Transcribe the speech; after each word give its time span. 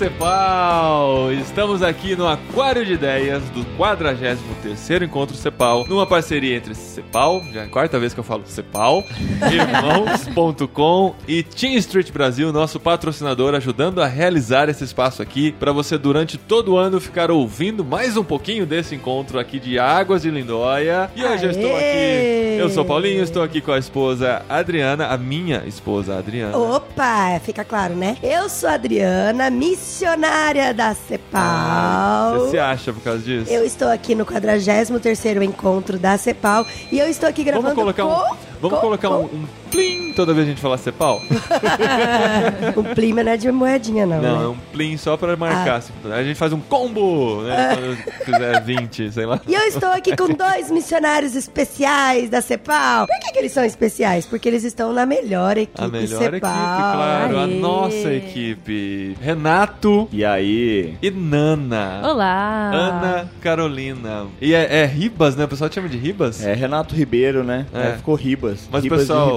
Cepal! 0.00 1.30
Estamos 1.30 1.82
aqui 1.82 2.16
no 2.16 2.26
Aquário 2.26 2.86
de 2.86 2.94
Ideias 2.94 3.42
do 3.50 3.62
43º 3.76 5.02
Encontro 5.02 5.36
Cepal, 5.36 5.84
numa 5.86 6.06
parceria 6.06 6.56
entre 6.56 6.74
Cepal, 6.74 7.44
já 7.52 7.60
é 7.60 7.64
a 7.64 7.68
quarta 7.68 7.98
vez 7.98 8.14
que 8.14 8.20
eu 8.20 8.24
falo 8.24 8.44
Cepal, 8.46 9.04
Irmãos.com 9.52 11.14
e 11.28 11.42
Team 11.42 11.74
Street 11.74 12.10
Brasil, 12.12 12.50
nosso 12.50 12.80
patrocinador, 12.80 13.54
ajudando 13.54 14.00
a 14.00 14.06
realizar 14.06 14.70
esse 14.70 14.84
espaço 14.84 15.20
aqui, 15.20 15.52
para 15.52 15.70
você 15.70 15.98
durante 15.98 16.38
todo 16.38 16.72
o 16.72 16.76
ano 16.78 16.98
ficar 16.98 17.30
ouvindo 17.30 17.84
mais 17.84 18.16
um 18.16 18.24
pouquinho 18.24 18.64
desse 18.64 18.94
encontro 18.94 19.38
aqui 19.38 19.60
de 19.60 19.78
Águas 19.78 20.22
de 20.22 20.30
Lindóia. 20.30 21.10
E 21.14 21.22
hoje 21.22 21.44
eu 21.44 21.50
estou 21.50 21.76
aqui, 21.76 22.56
eu 22.58 22.70
sou 22.70 22.86
Paulinho, 22.86 23.22
estou 23.22 23.42
aqui 23.42 23.60
com 23.60 23.72
a 23.72 23.78
esposa 23.78 24.40
Adriana, 24.48 25.08
a 25.08 25.18
minha 25.18 25.62
esposa 25.66 26.16
Adriana. 26.16 26.56
Opa, 26.56 27.38
fica 27.44 27.62
claro, 27.64 27.94
né? 27.94 28.16
Eu 28.22 28.48
sou 28.48 28.70
a 28.70 28.72
Adriana, 28.72 29.50
missionária 29.94 30.72
da 30.72 30.94
CEPAL. 30.94 32.38
Você 32.38 32.50
se 32.52 32.58
acha 32.60 32.92
por 32.92 33.02
causa 33.02 33.18
disso? 33.22 33.50
Eu 33.52 33.64
estou 33.64 33.88
aqui 33.88 34.14
no 34.14 34.24
43º 34.24 35.42
encontro 35.42 35.98
da 35.98 36.16
CEPAL 36.16 36.64
e 36.92 36.98
eu 36.98 37.08
estou 37.08 37.28
aqui 37.28 37.42
gravando 37.42 37.74
Vamos 37.74 37.82
colocar 37.94 38.04
um, 38.06 38.28
com... 38.28 38.36
vamos 38.60 38.78
com- 38.78 38.80
colocar 38.80 39.10
um, 39.10 39.24
um 39.24 39.46
plim 39.70 40.12
toda 40.12 40.34
vez 40.34 40.46
a 40.46 40.50
gente 40.50 40.60
falar 40.60 40.78
Cepal? 40.78 41.20
um 42.76 42.94
plima 42.94 43.22
não 43.22 43.32
é 43.32 43.36
de 43.36 43.50
moedinha, 43.50 44.06
não, 44.06 44.20
Não, 44.20 44.38
né? 44.38 44.44
é 44.44 44.48
um 44.48 44.56
plim 44.72 44.96
só 44.96 45.16
pra 45.16 45.36
marcar. 45.36 45.74
Ah. 45.74 45.76
assim. 45.76 45.92
A 46.12 46.22
gente 46.22 46.36
faz 46.36 46.52
um 46.52 46.60
combo, 46.60 47.42
né? 47.42 47.76
Quando 47.76 48.24
fizer 48.24 48.60
20, 48.62 49.12
sei 49.12 49.26
lá. 49.26 49.40
E 49.46 49.54
eu 49.54 49.62
estou 49.62 49.90
aqui 49.90 50.16
com 50.16 50.28
dois 50.28 50.70
missionários 50.70 51.34
especiais 51.34 52.28
da 52.30 52.40
CEPAL. 52.40 53.06
Por 53.06 53.18
que, 53.20 53.32
que 53.32 53.38
eles 53.38 53.52
são 53.52 53.64
especiais? 53.64 54.26
Porque 54.26 54.48
eles 54.48 54.64
estão 54.64 54.92
na 54.92 55.06
melhor 55.06 55.56
equipe 55.56 55.82
A 55.82 55.88
melhor 55.88 56.08
CEPAL. 56.18 56.30
equipe, 56.30 56.40
claro. 56.40 57.38
A 57.38 57.44
Aê. 57.44 57.54
nossa 57.60 58.12
equipe. 58.12 59.16
Renato 59.20 60.08
E 60.12 60.24
aí? 60.24 60.96
e 61.02 61.10
Nana. 61.10 62.00
Olá! 62.04 62.70
Ana 62.72 63.30
Carolina. 63.40 64.26
E 64.40 64.54
é, 64.54 64.80
é 64.82 64.86
Ribas, 64.86 65.36
né? 65.36 65.44
O 65.44 65.48
pessoal 65.48 65.68
te 65.70 65.74
chama 65.74 65.88
de 65.88 65.96
Ribas? 65.96 66.44
É 66.44 66.54
Renato 66.54 66.94
Ribeiro, 66.94 67.44
né? 67.44 67.66
É. 67.72 67.88
É, 67.90 67.96
ficou 67.96 68.14
Ribas. 68.14 68.68
Mas 68.70 68.82
Ribas 68.82 68.98
o 68.98 69.02
pessoal, 69.02 69.30
de 69.30 69.32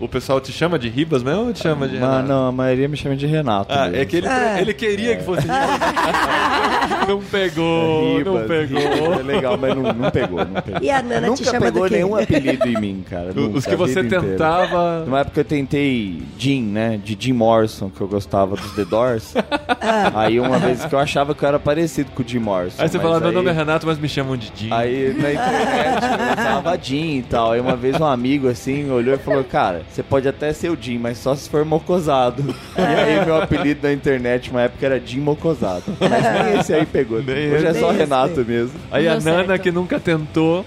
O 0.00 0.08
pessoal 0.08 0.40
te 0.40 0.52
chama 0.52 0.78
de 0.78 0.88
Ribas 0.88 1.22
mesmo 1.22 1.46
ou 1.46 1.52
te 1.52 1.60
chama 1.62 1.86
de 1.88 1.94
Renato? 1.96 2.28
não, 2.28 2.48
a 2.48 2.52
maioria 2.52 2.88
me 2.88 2.96
chama 2.96 3.16
de 3.16 3.26
Renato. 3.26 3.72
Ah, 3.72 3.84
mesmo. 3.88 3.96
é 3.96 4.04
que 4.04 4.16
ele, 4.16 4.28
Ah. 4.28 4.60
ele 4.60 4.74
queria 4.74 5.16
que 5.16 5.24
fosse 5.24 5.42
Ribas. 5.42 5.56
não 7.08 7.20
pegou, 7.22 8.18
Ribas, 8.18 8.34
não 8.34 8.48
pegou. 8.48 8.80
Ribas, 8.80 9.20
É 9.20 9.22
legal, 9.22 9.58
mas 9.58 9.74
não, 9.74 9.82
não 9.92 10.10
pegou, 10.10 10.38
não 10.44 10.62
pegou. 10.62 10.80
E 10.82 10.90
a 10.90 11.02
Nana 11.02 11.20
te 11.28 11.30
Nunca 11.30 11.44
chama 11.44 11.60
pegou 11.60 11.88
nenhum 11.88 12.16
apelido 12.16 12.66
em 12.68 12.80
mim, 12.80 13.04
cara. 13.08 13.28
Os 13.30 13.34
nunca, 13.36 13.60
que 13.62 13.74
a 13.74 13.76
você 13.76 14.04
tentava. 14.04 15.04
Numa 15.04 15.20
época 15.20 15.40
eu 15.40 15.44
tentei 15.44 16.22
Jim, 16.38 16.62
né? 16.62 17.00
De 17.02 17.16
Jim 17.18 17.32
Morrison, 17.32 17.90
que 17.90 18.00
eu 18.00 18.08
gostava 18.08 18.56
dos 18.56 18.72
The 18.74 18.84
Doors. 18.84 19.34
aí 20.14 20.38
uma 20.40 20.58
vez 20.58 20.84
que 20.84 20.94
eu 20.94 20.98
achava 20.98 21.34
que 21.34 21.44
eu 21.44 21.48
era 21.48 21.58
parecido 21.58 22.10
com 22.12 22.22
o 22.22 22.28
Jim 22.28 22.38
Morrison. 22.38 22.82
Aí 22.82 22.88
você 22.88 22.98
falava, 22.98 23.20
meu 23.20 23.28
aí- 23.30 23.34
nome 23.34 23.50
é 23.50 23.52
Renato, 23.52 23.86
mas 23.86 23.98
me 23.98 24.08
chamam 24.08 24.36
de 24.36 24.50
Jim. 24.54 24.68
Aí 24.72 25.14
na 25.16 25.32
internet 25.32 26.02
eu 26.02 26.42
usava 26.42 26.78
Jim 26.80 27.18
e 27.18 27.22
tal. 27.22 27.52
Aí 27.52 27.60
uma 27.60 27.76
vez 27.76 27.98
um 28.00 28.04
amigo 28.04 28.48
assim 28.48 28.90
olhou 28.90 29.14
e 29.14 29.18
falou: 29.18 29.44
Cara, 29.44 29.65
você 29.88 30.02
pode 30.02 30.28
até 30.28 30.52
ser 30.52 30.70
o 30.70 30.78
Jim, 30.80 30.98
mas 30.98 31.18
só 31.18 31.34
se 31.34 31.48
for 31.48 31.64
mocosado. 31.64 32.42
E 32.76 32.80
aí 32.82 33.24
meu 33.24 33.40
apelido 33.40 33.80
na 33.82 33.92
internet 33.92 34.50
uma 34.50 34.62
época 34.62 34.84
era 34.84 35.00
Jim 35.00 35.20
Mocosado. 35.20 35.84
Mas 35.98 36.44
nem 36.44 36.60
esse 36.60 36.74
aí 36.74 36.84
pegou. 36.84 37.22
Nem 37.22 37.52
Hoje 37.52 37.66
é 37.66 37.74
só 37.74 37.90
Renato 37.90 38.44
mesmo. 38.44 38.78
Aí 38.90 39.08
a 39.08 39.18
Nana, 39.18 39.46
certo. 39.46 39.62
que 39.62 39.70
nunca 39.72 39.98
tentou, 39.98 40.64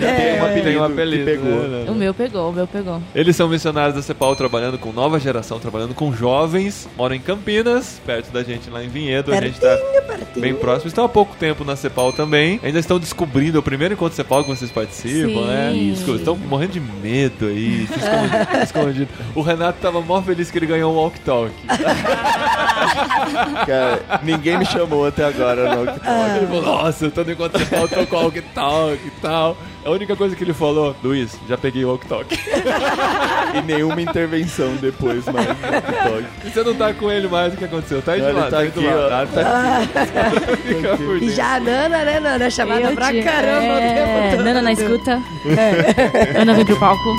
É, 0.00 0.40
um 0.40 0.44
apelido 0.44 0.64
tem 0.64 0.76
um 0.76 0.86
que 0.86 0.92
apelido. 0.92 1.24
pegou. 1.24 1.50
né? 1.68 1.84
O 1.88 1.94
meu 1.94 2.14
pegou, 2.14 2.50
o 2.50 2.52
meu 2.52 2.66
pegou. 2.66 3.02
Eles 3.14 3.34
são 3.36 3.48
missionários 3.48 3.94
da 3.94 4.02
CEPAL 4.02 4.34
trabalhando 4.36 4.78
com 4.78 4.92
nova 4.92 5.18
geração, 5.18 5.58
trabalhando 5.58 5.94
com 5.94 6.12
jovens, 6.12 6.88
moram 6.96 7.14
em 7.14 7.20
Campinas, 7.20 8.00
perto 8.04 8.30
da 8.32 8.42
gente 8.42 8.68
lá 8.70 8.82
em 8.84 8.88
Vinhedo. 8.88 9.32
A 9.32 9.40
gente 9.40 9.58
tá 9.60 9.68
Pertinho, 9.76 10.02
pertinho. 10.02 10.40
bem 10.40 10.54
próximo. 10.54 10.88
Estão 10.88 11.04
há 11.04 11.08
pouco 11.08 11.34
tempo 11.36 11.64
na 11.64 11.76
CEPAL 11.76 12.12
também. 12.12 12.60
Ainda 12.62 12.78
estão 12.78 12.98
descobrindo 12.98 13.58
o 13.58 13.62
primeiro 13.62 13.94
encontro 13.94 14.14
CEPAL 14.16 14.42
que 14.44 14.50
vocês 14.50 14.70
participam, 14.70 15.28
Sim. 15.42 15.46
né? 15.46 15.72
Isso. 15.72 16.14
Estão 16.16 16.36
morrendo 16.36 16.72
de 16.72 16.80
medo 16.80 17.46
aí, 17.46 17.86
se 17.86 17.98
escondido, 17.98 18.56
se 18.58 18.64
escondido. 18.64 19.08
O 19.34 19.42
Renato 19.42 19.78
tava 19.80 20.00
mó 20.00 20.20
feliz 20.22 20.50
que 20.50 20.58
ele 20.58 20.66
ganhou 20.66 20.92
um 20.92 20.96
walk-talk. 20.96 21.50
Cara, 23.66 24.20
ninguém 24.22 24.58
me 24.58 24.66
chamou 24.66 25.06
até 25.06 25.24
agora, 25.24 25.74
não. 25.74 25.82
Ele 26.36 26.46
falou, 26.46 26.62
nossa, 26.62 27.04
eu 27.06 27.10
tô 27.10 27.22
no 27.24 27.32
encontro 27.32 27.58
CEPAL, 27.58 27.88
tô 27.88 28.06
com 28.06 28.16
walk-talk 28.16 28.98
e 29.06 29.10
tal. 29.22 29.56
A 29.84 29.90
única 29.90 30.14
coisa 30.14 30.36
que 30.36 30.44
ele 30.44 30.52
falou, 30.52 30.94
Luiz, 31.02 31.38
já 31.48 31.56
peguei 31.56 31.84
o 31.84 31.88
walk-talk. 31.88 32.26
E 33.52 33.62
nenhuma 33.62 34.00
intervenção 34.00 34.76
depois, 34.76 35.24
mas 35.26 35.44
no 35.48 35.54
TikTok. 35.54 36.24
E 36.44 36.50
você 36.50 36.62
não 36.62 36.72
tá 36.74 36.94
com 36.94 37.10
ele 37.10 37.26
mais, 37.26 37.52
o 37.52 37.56
que 37.56 37.64
aconteceu? 37.64 38.00
Tá 38.00 38.12
aí 38.12 38.20
de 38.20 38.30
lado, 38.30 38.48
tá 38.48 38.58
do 38.60 38.68
aqui, 38.68 38.86
lado. 38.86 39.30
ó. 39.36 39.40
Ah, 39.40 39.86
tá 39.92 40.00
aqui. 40.02 40.56
Fica 40.74 40.96
por 40.96 41.16
E 41.16 41.20
dentro. 41.20 41.34
já 41.34 41.54
a 41.56 41.60
Nana, 41.60 42.04
né, 42.04 42.20
Nana? 42.20 42.44
É 42.44 42.50
chamada 42.50 42.80
Eu 42.82 42.94
pra 42.94 43.10
te- 43.10 43.22
caramba 43.22 43.74
o 43.74 43.78
é, 43.78 44.30
todo. 44.30 44.44
Nana 44.44 44.62
na 44.62 44.72
escuta. 44.72 45.20
Ana 46.40 46.54
vem 46.54 46.64
pro 46.64 46.78
palco. 46.78 47.10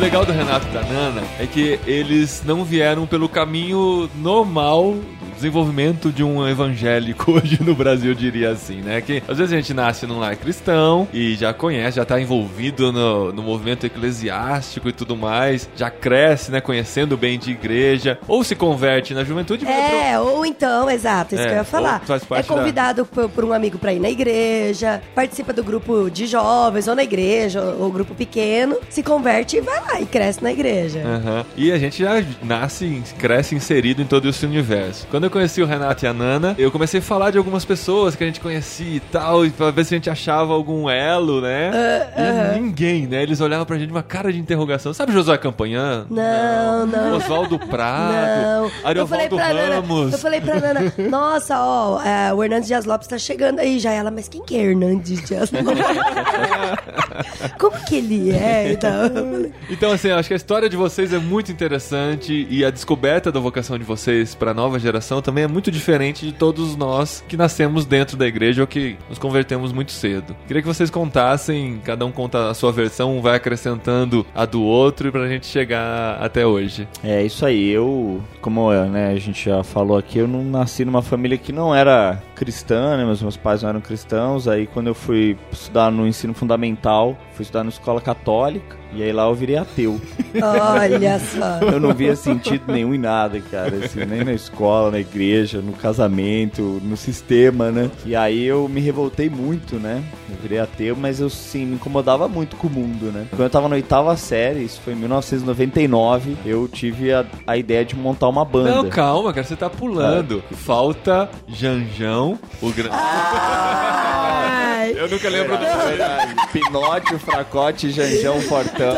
Legal 0.00 0.24
do 0.24 0.32
Renato 0.32 0.66
e 0.66 0.70
da 0.70 0.82
Nana 0.82 1.22
é 1.38 1.46
que 1.46 1.78
eles 1.86 2.42
não 2.46 2.64
vieram 2.64 3.06
pelo 3.06 3.28
caminho 3.28 4.08
normal 4.16 4.96
desenvolvimento 5.40 6.12
de 6.12 6.22
um 6.22 6.46
evangélico 6.46 7.32
hoje 7.40 7.58
no 7.62 7.74
Brasil, 7.74 8.14
diria 8.14 8.50
assim, 8.50 8.76
né? 8.82 9.00
Que 9.00 9.22
às 9.26 9.38
vezes 9.38 9.52
a 9.52 9.56
gente 9.56 9.72
nasce 9.74 10.06
num 10.06 10.18
lar 10.18 10.36
cristão 10.36 11.08
e 11.12 11.34
já 11.34 11.52
conhece, 11.52 11.96
já 11.96 12.04
tá 12.04 12.20
envolvido 12.20 12.92
no, 12.92 13.32
no 13.32 13.42
movimento 13.42 13.86
eclesiástico 13.86 14.88
e 14.88 14.92
tudo 14.92 15.16
mais, 15.16 15.68
já 15.74 15.90
cresce, 15.90 16.50
né? 16.52 16.60
Conhecendo 16.60 17.16
bem 17.16 17.38
de 17.38 17.50
igreja, 17.52 18.18
ou 18.28 18.44
se 18.44 18.54
converte 18.54 19.14
na 19.14 19.24
juventude 19.24 19.64
vai 19.64 19.74
pro- 19.74 19.96
É, 19.96 20.20
ou 20.20 20.44
então, 20.44 20.90
exato, 20.90 21.34
isso 21.34 21.42
É, 21.42 21.46
que 21.46 21.52
eu 21.52 21.56
ia 21.58 21.64
falar. 21.64 22.02
É 22.36 22.42
convidado 22.42 23.06
por, 23.06 23.28
por 23.28 23.44
um 23.44 23.52
amigo 23.52 23.78
pra 23.78 23.92
ir 23.92 23.98
na 24.00 24.10
igreja, 24.10 25.00
participa 25.14 25.52
do 25.52 25.64
grupo 25.64 26.10
de 26.10 26.26
jovens, 26.26 26.86
ou 26.86 26.94
na 26.94 27.02
igreja, 27.02 27.62
ou, 27.62 27.84
ou 27.84 27.90
grupo 27.92 28.14
pequeno, 28.14 28.76
se 28.90 29.02
converte 29.02 29.56
e 29.56 29.60
vai 29.60 29.80
lá 29.80 30.00
e 30.00 30.06
cresce 30.06 30.42
na 30.42 30.52
igreja. 30.52 31.00
Aham. 31.00 31.44
E 31.56 31.72
a 31.72 31.78
gente 31.78 32.02
já 32.02 32.22
nasce, 32.42 33.02
cresce 33.18 33.54
inserido 33.54 34.02
em 34.02 34.06
todo 34.06 34.28
esse 34.28 34.44
universo. 34.44 35.06
Quando 35.10 35.24
eu 35.24 35.29
conheci 35.30 35.62
o 35.62 35.66
Renato 35.66 36.04
e 36.04 36.08
a 36.08 36.12
Nana, 36.12 36.54
eu 36.58 36.70
comecei 36.70 37.00
a 37.00 37.02
falar 37.02 37.30
de 37.30 37.38
algumas 37.38 37.64
pessoas 37.64 38.14
que 38.14 38.22
a 38.24 38.26
gente 38.26 38.40
conhecia 38.40 38.96
e 38.96 39.00
tal, 39.00 39.48
pra 39.56 39.70
ver 39.70 39.84
se 39.84 39.94
a 39.94 39.96
gente 39.96 40.10
achava 40.10 40.52
algum 40.52 40.88
elo, 40.90 41.40
né? 41.40 41.70
Ah, 42.16 42.56
e 42.56 42.60
ninguém, 42.60 43.06
né? 43.06 43.22
Eles 43.22 43.40
olhavam 43.40 43.64
pra 43.64 43.78
gente 43.78 43.90
uma 43.90 44.02
cara 44.02 44.32
de 44.32 44.38
interrogação. 44.38 44.92
Sabe 44.92 45.12
Josué 45.12 45.38
Campanhã? 45.38 46.06
Não, 46.10 46.86
não. 46.86 47.16
Oswaldo 47.16 47.58
Prado, 47.58 48.12
Não, 48.12 48.64
eu 48.64 48.70
falei 49.06 49.26
Ariovaldo 49.26 49.36
pra 49.36 49.54
Nana, 49.54 49.74
Ramos. 49.76 50.12
eu 50.12 50.18
falei 50.18 50.40
pra 50.40 50.60
Nana, 50.60 50.92
nossa, 51.10 51.58
ó, 51.58 52.02
é, 52.02 52.32
o 52.34 52.42
Hernandes 52.42 52.68
Dias 52.68 52.84
Lopes 52.84 53.06
tá 53.08 53.18
chegando 53.18 53.58
aí 53.60 53.78
já. 53.78 53.90
Ela, 53.92 54.10
mas 54.10 54.28
quem 54.28 54.42
que 54.42 54.56
é 54.56 54.62
Hernandes 54.64 55.22
Dias 55.22 55.50
Lopes? 55.50 55.70
Como 57.58 57.76
que 57.84 57.96
ele 57.96 58.30
é? 58.32 58.72
Então, 58.72 59.06
eu 59.06 59.52
Então, 59.70 59.92
assim, 59.92 60.10
acho 60.10 60.28
que 60.28 60.34
a 60.34 60.36
história 60.36 60.68
de 60.68 60.76
vocês 60.76 61.12
é 61.12 61.18
muito 61.18 61.50
interessante 61.52 62.46
e 62.50 62.64
a 62.64 62.70
descoberta 62.70 63.30
da 63.32 63.40
vocação 63.40 63.78
de 63.78 63.84
vocês 63.84 64.34
para 64.34 64.50
a 64.52 64.54
nova 64.54 64.78
geração 64.78 65.19
também 65.22 65.44
é 65.44 65.48
muito 65.48 65.70
diferente 65.70 66.26
de 66.26 66.32
todos 66.32 66.76
nós 66.76 67.24
que 67.28 67.36
nascemos 67.36 67.84
dentro 67.84 68.16
da 68.16 68.26
igreja 68.26 68.62
ou 68.62 68.66
que 68.66 68.96
nos 69.08 69.18
convertemos 69.18 69.72
muito 69.72 69.92
cedo. 69.92 70.36
Queria 70.46 70.62
que 70.62 70.68
vocês 70.68 70.90
contassem, 70.90 71.80
cada 71.84 72.04
um 72.04 72.12
conta 72.12 72.50
a 72.50 72.54
sua 72.54 72.72
versão, 72.72 73.16
um 73.16 73.20
vai 73.20 73.36
acrescentando 73.36 74.26
a 74.34 74.44
do 74.44 74.62
outro 74.62 75.08
e 75.08 75.12
pra 75.12 75.28
gente 75.28 75.46
chegar 75.46 76.18
até 76.20 76.46
hoje. 76.46 76.88
É 77.02 77.22
isso 77.22 77.44
aí, 77.44 77.70
eu, 77.70 78.22
como 78.40 78.72
né, 78.72 79.10
a 79.10 79.18
gente 79.18 79.44
já 79.44 79.62
falou 79.62 79.96
aqui, 79.96 80.18
eu 80.18 80.28
não 80.28 80.44
nasci 80.44 80.84
numa 80.84 81.02
família 81.02 81.38
que 81.38 81.52
não 81.52 81.74
era 81.74 82.20
cristã, 82.40 82.96
né, 82.96 83.04
meus, 83.04 83.20
meus 83.20 83.36
pais 83.36 83.62
não 83.62 83.68
eram 83.68 83.82
cristãos, 83.82 84.48
aí 84.48 84.66
quando 84.66 84.86
eu 84.86 84.94
fui 84.94 85.36
estudar 85.52 85.90
no 85.90 86.06
ensino 86.06 86.32
fundamental, 86.32 87.14
fui 87.34 87.42
estudar 87.42 87.62
na 87.62 87.68
escola 87.68 88.00
católica, 88.00 88.78
e 88.94 89.02
aí 89.02 89.12
lá 89.12 89.24
eu 89.24 89.34
virei 89.34 89.56
ateu. 89.56 90.00
olha 90.42 91.18
só. 91.18 91.60
Eu 91.70 91.78
não 91.78 91.92
via 91.92 92.16
sentido 92.16 92.62
nenhum 92.66 92.94
em 92.94 92.98
nada, 92.98 93.38
cara, 93.42 93.76
assim, 93.84 94.06
nem 94.06 94.24
na 94.24 94.32
escola, 94.32 94.90
na 94.90 94.98
igreja, 94.98 95.60
no 95.60 95.74
casamento, 95.74 96.80
no 96.82 96.96
sistema, 96.96 97.70
né, 97.70 97.90
e 98.06 98.16
aí 98.16 98.42
eu 98.42 98.66
me 98.70 98.80
revoltei 98.80 99.28
muito, 99.28 99.76
né, 99.76 100.02
eu 100.30 100.36
virei 100.40 100.60
ateu, 100.60 100.96
mas 100.96 101.20
eu, 101.20 101.28
sim, 101.28 101.66
me 101.66 101.74
incomodava 101.74 102.26
muito 102.26 102.56
com 102.56 102.68
o 102.68 102.70
mundo, 102.70 103.12
né. 103.12 103.26
Quando 103.28 103.42
eu 103.42 103.50
tava 103.50 103.68
na 103.68 103.74
oitava 103.74 104.16
série, 104.16 104.64
isso 104.64 104.80
foi 104.80 104.94
em 104.94 104.96
1999, 104.96 106.38
eu 106.46 106.66
tive 106.66 107.12
a, 107.12 107.26
a 107.46 107.58
ideia 107.58 107.84
de 107.84 107.94
montar 107.94 108.28
uma 108.28 108.46
banda. 108.46 108.76
Não, 108.76 108.88
calma, 108.88 109.30
cara, 109.30 109.46
você 109.46 109.56
tá 109.56 109.68
pulando. 109.68 110.42
Falta 110.52 111.28
Janjão, 111.46 112.29
o 112.60 112.70
grande. 112.72 112.96
Ai, 114.80 114.94
Eu 114.96 115.08
nunca 115.08 115.28
lembro 115.28 115.58
do 115.58 115.64
É 115.64 115.86
verdade. 115.88 116.34
Pinóquio, 116.52 117.18
Fracote, 117.18 117.90
Janjão, 117.90 118.40
Fortão. 118.40 118.94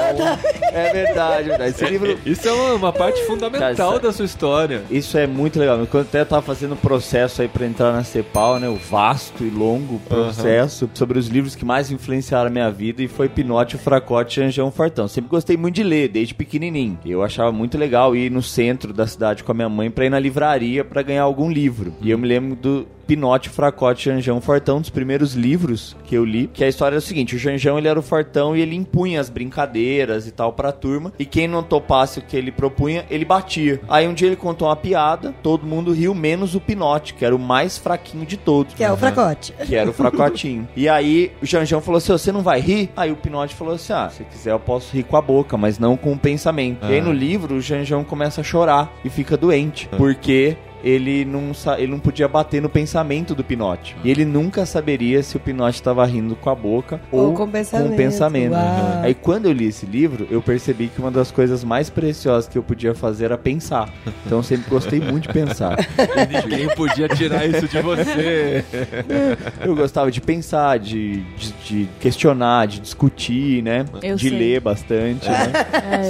É 0.72 0.92
verdade, 0.92 1.48
verdade. 1.48 1.70
Esse 1.70 1.84
livro... 1.86 2.18
Isso 2.24 2.48
é 2.48 2.52
uma, 2.52 2.74
uma 2.74 2.92
parte 2.92 3.20
fundamental 3.26 3.74
Cara, 3.74 4.00
da 4.00 4.12
sua 4.12 4.24
história. 4.24 4.82
Isso 4.90 5.18
é 5.18 5.26
muito 5.26 5.58
legal. 5.58 5.78
Quando 5.86 5.94
eu 5.94 6.00
até 6.08 6.24
tava 6.24 6.42
fazendo 6.42 6.72
o 6.72 6.76
processo 6.76 7.42
aí 7.42 7.48
pra 7.48 7.66
entrar 7.66 7.92
na 7.92 8.04
CEPAL, 8.04 8.60
né? 8.60 8.68
O 8.68 8.76
vasto 8.76 9.44
e 9.44 9.50
longo 9.50 9.98
processo 10.08 10.88
sobre 10.94 11.18
os 11.18 11.28
livros 11.28 11.54
que 11.54 11.64
mais 11.64 11.90
influenciaram 11.90 12.46
a 12.46 12.50
minha 12.50 12.70
vida 12.70 13.02
e 13.02 13.08
foi 13.08 13.28
Pinóquio, 13.28 13.78
Fracote 13.78 14.38
e 14.40 14.44
Janjão 14.44 14.70
Fortão. 14.70 15.08
Sempre 15.08 15.30
gostei 15.30 15.56
muito 15.56 15.74
de 15.74 15.82
ler, 15.82 16.08
desde 16.08 16.34
pequenininho. 16.34 16.98
Eu 17.04 17.22
achava 17.22 17.50
muito 17.50 17.76
legal 17.76 18.14
ir 18.14 18.30
no 18.30 18.42
centro 18.42 18.92
da 18.92 19.06
cidade 19.06 19.42
com 19.42 19.52
a 19.52 19.54
minha 19.54 19.68
mãe 19.68 19.90
pra 19.90 20.06
ir 20.06 20.10
na 20.10 20.18
livraria 20.18 20.84
pra 20.84 21.02
ganhar 21.02 21.22
algum 21.22 21.50
livro. 21.50 21.94
E 22.00 22.10
eu 22.10 22.18
me 22.18 22.28
lembro 22.28 22.56
do 22.56 22.86
Pinote, 23.06 23.48
Fracote, 23.48 24.04
Janjão, 24.06 24.40
Fortão, 24.40 24.80
dos 24.80 24.90
primeiros 24.90 25.34
livros 25.34 25.71
que 26.04 26.14
eu 26.16 26.24
li, 26.24 26.48
que 26.52 26.64
a 26.64 26.68
história 26.68 26.96
é 26.96 26.98
o 26.98 27.02
seguinte, 27.02 27.36
o 27.36 27.38
Janjão 27.38 27.78
ele 27.78 27.88
era 27.88 27.98
o 27.98 28.02
fortão 28.02 28.56
e 28.56 28.60
ele 28.60 28.74
impunha 28.76 29.20
as 29.20 29.28
brincadeiras 29.30 30.26
e 30.26 30.30
tal 30.30 30.52
pra 30.52 30.72
turma, 30.72 31.12
e 31.18 31.24
quem 31.24 31.46
não 31.48 31.62
topasse 31.62 32.18
o 32.18 32.22
que 32.22 32.36
ele 32.36 32.50
propunha, 32.52 33.04
ele 33.10 33.24
batia. 33.24 33.80
Aí 33.88 34.06
um 34.08 34.14
dia 34.14 34.26
ele 34.28 34.36
contou 34.36 34.68
uma 34.68 34.76
piada, 34.76 35.34
todo 35.42 35.66
mundo 35.66 35.92
riu, 35.92 36.14
menos 36.14 36.54
o 36.54 36.60
Pinote, 36.60 37.14
que 37.14 37.24
era 37.24 37.34
o 37.34 37.38
mais 37.38 37.78
fraquinho 37.78 38.26
de 38.26 38.36
todos. 38.36 38.74
Que 38.74 38.84
é 38.84 38.92
o 38.92 38.96
fracote. 38.96 39.52
Que 39.66 39.74
era 39.74 39.88
o 39.88 39.92
fracotinho. 39.92 40.68
e 40.76 40.88
aí 40.88 41.32
o 41.42 41.46
Janjão 41.46 41.80
falou 41.80 41.98
assim: 41.98 42.12
"Ô, 42.12 42.18
você 42.18 42.32
não 42.32 42.42
vai 42.42 42.60
rir? 42.60 42.90
Aí 42.96 43.10
o 43.12 43.16
Pinote 43.16 43.54
falou 43.54 43.74
assim: 43.74 43.92
ah, 43.92 44.08
se 44.10 44.24
quiser 44.24 44.52
eu 44.52 44.60
posso 44.60 44.94
rir 44.94 45.02
com 45.04 45.16
a 45.16 45.22
boca, 45.22 45.56
mas 45.56 45.78
não 45.78 45.96
com 45.96 46.12
o 46.12 46.18
pensamento. 46.18 46.86
E 46.86 46.92
aí 46.94 46.98
Ah. 47.00 47.04
no 47.04 47.12
livro 47.12 47.56
o 47.56 47.60
Janjão 47.60 48.04
começa 48.04 48.40
a 48.40 48.44
chorar 48.44 48.92
e 49.04 49.08
fica 49.10 49.36
doente. 49.36 49.88
Porque 49.96 50.56
ele 50.82 51.24
não, 51.24 51.52
sa- 51.54 51.78
ele 51.78 51.90
não 51.92 51.98
podia 51.98 52.26
bater 52.28 52.60
no 52.60 52.68
pensamento 52.68 53.34
do 53.34 53.44
Pinote. 53.44 53.96
E 54.04 54.10
ele 54.10 54.24
nunca 54.24 54.64
saberia 54.66 55.22
se 55.22 55.36
o 55.36 55.40
Pinote 55.40 55.76
estava 55.76 56.04
rindo 56.04 56.34
com 56.36 56.50
a 56.50 56.54
boca 56.54 57.00
ou, 57.10 57.26
Ou 57.26 57.32
com 57.34 57.44
o 57.44 57.48
pensamento. 57.48 57.92
o 57.92 57.96
pensamento. 57.96 58.54
Aí 59.02 59.14
quando 59.14 59.46
eu 59.46 59.52
li 59.52 59.66
esse 59.66 59.86
livro, 59.86 60.26
eu 60.30 60.42
percebi 60.42 60.88
que 60.88 60.98
uma 61.00 61.10
das 61.10 61.30
coisas 61.30 61.62
mais 61.64 61.88
preciosas 61.90 62.48
que 62.48 62.56
eu 62.58 62.62
podia 62.62 62.94
fazer 62.94 63.26
era 63.26 63.38
pensar. 63.38 63.88
Então 64.26 64.38
eu 64.38 64.42
sempre 64.42 64.68
gostei 64.68 65.00
muito 65.00 65.28
de 65.28 65.32
pensar. 65.32 65.76
E 66.12 66.48
ninguém 66.48 66.68
podia 66.74 67.08
tirar 67.08 67.46
isso 67.46 67.66
de 67.68 67.80
você. 67.80 68.64
Eu 69.64 69.74
gostava 69.74 70.10
de 70.10 70.20
pensar, 70.20 70.78
de, 70.78 71.20
de, 71.36 71.52
de 71.64 71.88
questionar, 72.00 72.66
de 72.66 72.80
discutir, 72.80 73.62
né? 73.62 73.84
Eu 74.02 74.16
de 74.16 74.28
sei. 74.28 74.38
ler 74.38 74.60
bastante, 74.60 75.28
né? 75.28 75.52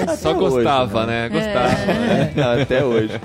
É, 0.09 0.17
Só 0.17 0.31
Até 0.31 0.39
gostava, 0.39 0.99
hoje, 0.99 1.07
né? 1.07 1.29
Gostava. 1.29 1.93
É, 1.93 2.33
não, 2.37 2.63
até 2.63 2.85
hoje. 2.85 3.21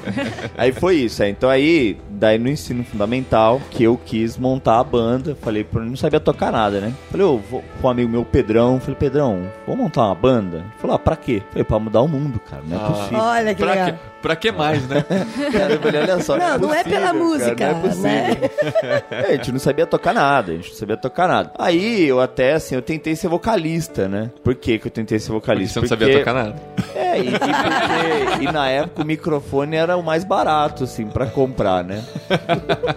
Aí 0.57 0.71
foi 0.71 0.95
isso. 0.95 1.23
é. 1.23 1.29
Então 1.37 1.49
aí, 1.49 1.97
daí 2.09 2.37
no 2.39 2.49
ensino 2.49 2.83
fundamental, 2.83 3.61
que 3.69 3.83
eu 3.83 3.95
quis 4.03 4.37
montar 4.37 4.79
a 4.79 4.83
banda, 4.83 5.37
falei, 5.41 5.63
pra 5.63 5.83
não 5.83 5.95
sabia 5.95 6.19
tocar 6.19 6.51
nada, 6.51 6.79
né? 6.81 6.91
Falei, 7.11 7.25
ô, 7.25 7.37
vou 7.37 7.63
com 7.81 7.87
um 7.87 7.91
amigo 7.91 8.09
meu, 8.09 8.25
Pedrão, 8.25 8.79
falei, 8.79 8.95
Pedrão, 8.95 9.43
vamos 9.67 9.83
montar 9.83 10.05
uma 10.07 10.15
banda? 10.15 10.57
Ele 10.57 10.65
falou, 10.79 10.95
ah, 10.95 10.99
pra 10.99 11.15
quê? 11.15 11.43
Falei, 11.51 11.63
pra 11.63 11.77
mudar 11.79 12.01
o 12.01 12.07
mundo, 12.07 12.39
cara, 12.49 12.63
não 12.67 12.75
é 12.77 12.81
Ah. 12.83 12.87
possível. 12.89 13.19
Olha 13.19 13.53
que 13.55 13.61
Pra 13.63 13.71
legal. 13.71 13.91
que, 13.91 13.97
pra 14.21 14.35
que 14.35 14.51
mais, 14.51 14.87
né? 14.87 15.05
Cara, 15.51 15.73
eu 15.73 15.79
falei, 15.79 16.01
olha 16.01 16.21
só, 16.23 16.37
Não, 16.37 16.57
não 16.57 16.73
é 16.73 16.83
possível, 16.83 16.83
pela 16.83 17.05
cara, 17.05 17.13
música, 17.13 17.71
não 17.71 17.77
é 17.77 17.81
possível. 17.81 18.09
né? 18.11 19.01
É, 19.11 19.25
a 19.27 19.31
gente 19.35 19.51
não 19.51 19.59
sabia 19.59 19.85
tocar 19.85 20.13
nada, 20.13 20.51
a 20.51 20.55
gente 20.55 20.69
não 20.69 20.75
sabia 20.77 20.97
tocar 20.97 21.27
nada. 21.27 21.51
Aí 21.57 22.07
eu 22.07 22.19
até, 22.19 22.53
assim, 22.53 22.73
eu 22.75 22.81
tentei 22.81 23.15
ser 23.15 23.27
vocalista, 23.27 24.07
né? 24.07 24.31
Por 24.43 24.55
que 24.55 24.79
que 24.79 24.87
eu 24.87 24.91
tentei 24.91 25.19
ser 25.19 25.27
Porque 25.31 25.45
vocalista? 25.45 25.73
você 25.75 25.81
não 25.81 25.87
sabia 25.87 26.17
tocar 26.17 26.33
nada. 26.33 26.55
É, 26.95 27.06
e, 27.19 27.27
e 27.27 27.31
porque- 27.39 28.43
e 28.45 28.51
na 28.51 28.69
época 28.69 29.01
o 29.01 29.05
microfone 29.05 29.75
era 29.75 29.97
o 29.97 30.03
mais 30.03 30.23
barato, 30.23 30.83
assim, 30.85 31.05
pra 31.07 31.25
comprar, 31.25 31.83
né? 31.83 32.03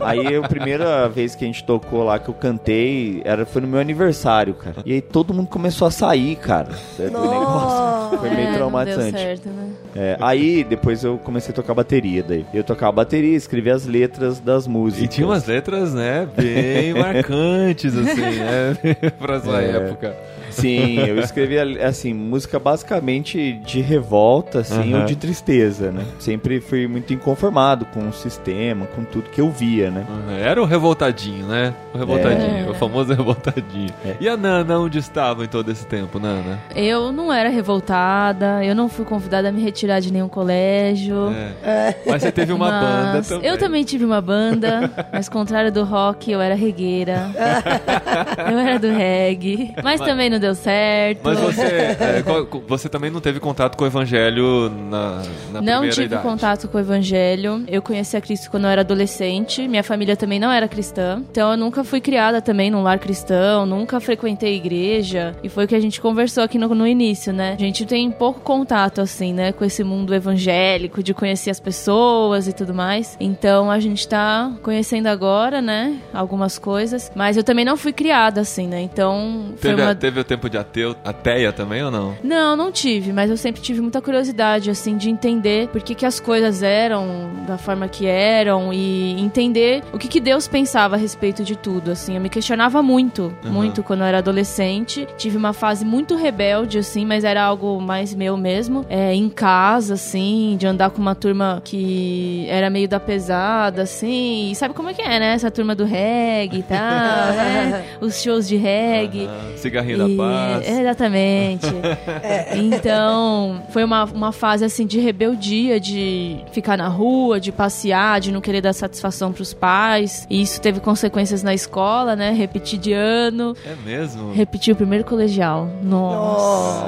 Aí 0.00 0.36
a 0.36 0.42
primeira 0.42 1.08
vez 1.08 1.34
que 1.34 1.44
a 1.44 1.46
gente 1.46 1.64
tocou 1.64 2.04
lá, 2.04 2.18
que 2.18 2.28
eu 2.28 2.34
cantei, 2.34 3.22
era, 3.24 3.44
foi 3.46 3.62
no 3.62 3.68
meu 3.68 3.80
aniversário, 3.80 4.54
cara. 4.54 4.76
E 4.84 4.92
aí 4.92 5.00
todo 5.00 5.32
mundo 5.34 5.48
começou 5.48 5.86
a 5.86 5.90
sair, 5.90 6.36
cara. 6.36 6.68
do 6.96 7.04
negócio. 7.04 8.18
Foi 8.18 8.28
meio 8.30 8.40
é, 8.40 8.44
Não 8.44 8.50
deu 8.50 8.54
traumatizante. 8.58 9.18
certo, 9.18 9.48
né? 9.48 9.68
É, 9.94 10.16
aí 10.20 10.64
depois 10.64 11.02
eu 11.04 11.18
comecei 11.18 11.52
a 11.52 11.54
tocar 11.54 11.74
bateria 11.74 12.22
daí. 12.22 12.44
Eu 12.52 12.62
tocava 12.64 12.92
bateria, 12.92 13.36
escrevia 13.36 13.74
as 13.74 13.86
letras 13.86 14.38
das 14.40 14.66
músicas. 14.66 15.04
E 15.04 15.08
tinha 15.08 15.26
umas 15.26 15.46
letras, 15.46 15.94
né, 15.94 16.28
bem 16.36 16.92
marcantes, 17.00 17.96
assim, 17.96 18.20
né, 18.20 18.76
pra 19.18 19.40
sua 19.40 19.62
É. 19.62 19.70
época. 19.76 20.14
Sim, 20.50 20.98
eu 21.00 21.18
escrevia, 21.18 21.64
assim, 21.86 22.12
música 22.12 22.58
basicamente 22.58 23.52
de 23.64 23.80
revolta, 23.80 24.60
assim, 24.60 24.92
Aham. 24.92 25.00
ou 25.00 25.06
de 25.06 25.16
tristeza, 25.16 25.90
né? 25.92 26.04
Sempre 26.18 26.60
fui 26.60 26.86
muito 26.86 27.12
inconformado 27.12 27.84
com 27.86 28.08
o 28.08 28.12
sistema, 28.12 28.86
com 28.86 29.04
tudo 29.04 29.30
que 29.30 29.40
eu 29.40 29.50
via, 29.50 29.90
né? 29.90 30.04
Uhum, 30.08 30.36
Era 30.36 30.60
o 30.62 30.64
revoltadinho, 30.64 31.46
né? 31.46 31.74
O 31.94 31.98
revoltadinho, 31.98 32.66
É. 32.66 32.70
o 32.70 32.74
famoso 32.74 33.12
revoltadinho. 33.14 33.90
É. 34.04 34.16
E 34.20 34.28
a 34.28 34.36
Nana, 34.36 34.78
onde 34.78 34.98
estava 34.98 35.44
em 35.44 35.48
todo 35.48 35.70
esse 35.70 35.86
tempo, 35.86 36.18
Nana? 36.18 36.58
Eu 36.74 37.12
não 37.12 37.32
era 37.32 37.48
revoltada, 37.48 38.64
eu 38.64 38.74
não 38.74 38.88
fui 38.88 39.04
convidada 39.04 39.48
a 39.48 39.52
me 39.52 39.62
retirar 39.62 40.00
de 40.00 40.12
nenhum 40.12 40.28
colégio. 40.28 41.30
É. 41.64 41.94
Mas 42.06 42.22
você 42.22 42.32
teve 42.32 42.52
uma 42.52 42.70
banda 42.70 43.12
mas 43.14 43.28
também. 43.28 43.48
Eu 43.48 43.58
também 43.58 43.84
tive 43.84 44.04
uma 44.04 44.20
banda, 44.20 44.90
mas 45.12 45.28
contrário 45.28 45.70
do 45.72 45.84
rock, 45.84 46.30
eu 46.30 46.40
era 46.40 46.54
regueira. 46.54 47.30
eu 48.50 48.58
era 48.58 48.78
do 48.78 48.88
reggae. 48.90 49.74
Mas, 49.82 50.00
também 50.00 50.30
não 50.30 50.38
deu 50.38 50.49
certo. 50.54 51.20
Mas 51.22 51.38
você, 51.38 51.62
é, 51.62 52.24
você 52.66 52.88
também 52.88 53.10
não 53.10 53.20
teve 53.20 53.40
contato 53.40 53.76
com 53.76 53.84
o 53.84 53.86
evangelho 53.86 54.68
na, 54.68 55.22
na 55.52 55.60
não 55.60 55.88
tive 55.88 56.06
idade? 56.06 56.22
contato 56.22 56.68
com 56.68 56.76
o 56.76 56.80
evangelho. 56.80 57.64
Eu 57.68 57.82
conheci 57.82 58.16
a 58.16 58.20
Cristo 58.20 58.50
quando 58.50 58.64
eu 58.64 58.70
era 58.70 58.80
adolescente. 58.82 59.66
Minha 59.66 59.82
família 59.82 60.16
também 60.16 60.38
não 60.38 60.50
era 60.50 60.68
cristã. 60.68 61.22
Então 61.30 61.50
eu 61.52 61.56
nunca 61.56 61.84
fui 61.84 62.00
criada 62.00 62.40
também 62.40 62.70
num 62.70 62.82
lar 62.82 62.98
cristão, 62.98 63.66
nunca 63.66 64.00
frequentei 64.00 64.56
igreja. 64.56 65.36
E 65.42 65.48
foi 65.48 65.64
o 65.64 65.68
que 65.68 65.74
a 65.74 65.80
gente 65.80 66.00
conversou 66.00 66.42
aqui 66.42 66.58
no, 66.58 66.68
no 66.74 66.86
início, 66.86 67.32
né? 67.32 67.54
A 67.54 67.60
gente 67.60 67.84
tem 67.86 68.10
pouco 68.10 68.40
contato, 68.40 69.00
assim, 69.00 69.32
né? 69.32 69.52
Com 69.52 69.64
esse 69.64 69.84
mundo 69.84 70.14
evangélico, 70.14 71.02
de 71.02 71.14
conhecer 71.14 71.50
as 71.50 71.60
pessoas 71.60 72.46
e 72.46 72.52
tudo 72.52 72.74
mais. 72.74 73.16
Então 73.20 73.70
a 73.70 73.78
gente 73.78 74.06
tá 74.06 74.52
conhecendo 74.62 75.06
agora, 75.06 75.60
né? 75.60 75.98
Algumas 76.12 76.58
coisas. 76.58 77.10
Mas 77.14 77.36
eu 77.36 77.44
também 77.44 77.64
não 77.64 77.76
fui 77.76 77.92
criada, 77.92 78.40
assim, 78.40 78.66
né? 78.66 78.80
Então 78.80 79.54
Teve, 79.60 79.82
uma. 79.82 79.94
teve 79.94 80.20
tempo 80.30 80.48
de 80.48 80.56
ateu, 80.56 80.94
ateia 81.04 81.52
também 81.52 81.82
ou 81.82 81.90
não? 81.90 82.14
Não, 82.22 82.54
não 82.56 82.70
tive, 82.70 83.12
mas 83.12 83.28
eu 83.30 83.36
sempre 83.36 83.60
tive 83.60 83.80
muita 83.80 84.00
curiosidade, 84.00 84.70
assim, 84.70 84.96
de 84.96 85.10
entender 85.10 85.66
por 85.68 85.82
que, 85.82 85.92
que 85.94 86.06
as 86.06 86.20
coisas 86.20 86.62
eram 86.62 87.30
da 87.48 87.58
forma 87.58 87.88
que 87.88 88.06
eram 88.06 88.72
e 88.72 89.20
entender 89.20 89.82
o 89.92 89.98
que, 89.98 90.06
que 90.06 90.20
Deus 90.20 90.46
pensava 90.46 90.94
a 90.94 90.98
respeito 90.98 91.42
de 91.42 91.56
tudo, 91.56 91.90
assim. 91.90 92.14
Eu 92.14 92.20
me 92.20 92.28
questionava 92.28 92.80
muito, 92.80 93.32
Uhum. 93.44 93.50
muito 93.52 93.82
quando 93.82 94.00
eu 94.00 94.06
era 94.06 94.18
adolescente. 94.18 95.06
Tive 95.18 95.36
uma 95.36 95.52
fase 95.52 95.84
muito 95.84 96.14
rebelde, 96.14 96.78
assim, 96.78 97.04
mas 97.04 97.24
era 97.24 97.42
algo 97.42 97.80
mais 97.80 98.14
meu 98.14 98.36
mesmo. 98.36 98.86
É, 98.88 99.12
em 99.12 99.28
casa, 99.28 99.94
assim, 99.94 100.56
de 100.58 100.66
andar 100.66 100.90
com 100.90 101.02
uma 101.02 101.14
turma 101.16 101.60
que 101.64 102.46
era 102.48 102.70
meio 102.70 102.88
da 102.88 103.00
pesada, 103.00 103.82
assim. 103.82 104.50
E 104.52 104.54
sabe 104.54 104.74
como 104.74 104.88
é 104.90 104.94
que 104.94 105.02
é, 105.02 105.18
né? 105.18 105.34
Essa 105.34 105.50
turma 105.50 105.74
do 105.74 105.84
reggae 105.84 106.58
e 106.60 106.62
tal, 106.62 106.78
né? 106.78 107.84
Os 108.00 108.22
shows 108.22 108.46
de 108.46 108.56
reggae. 108.56 109.26
Ah, 109.28 109.56
cigarrinho 109.56 110.06
E- 110.06 110.16
da 110.16 110.19
é, 110.24 110.80
Exatamente. 110.80 111.66
Então, 112.56 113.62
foi 113.70 113.84
uma, 113.84 114.04
uma 114.04 114.32
fase 114.32 114.64
assim 114.64 114.86
de 114.86 114.98
rebeldia, 114.98 115.78
de 115.80 116.36
ficar 116.52 116.76
na 116.76 116.88
rua, 116.88 117.40
de 117.40 117.52
passear, 117.52 118.20
de 118.20 118.32
não 118.32 118.40
querer 118.40 118.60
dar 118.60 118.72
satisfação 118.72 119.32
pros 119.32 119.52
pais. 119.54 120.26
E 120.28 120.40
isso 120.42 120.60
teve 120.60 120.80
consequências 120.80 121.42
na 121.42 121.54
escola, 121.54 122.14
né? 122.16 122.30
Repetir 122.32 122.78
de 122.78 122.92
ano, 122.92 123.54
É 123.64 123.74
mesmo? 123.84 124.32
repetir 124.32 124.72
o 124.72 124.76
primeiro 124.76 125.04
colegial. 125.04 125.68
Nossa. 125.82 126.86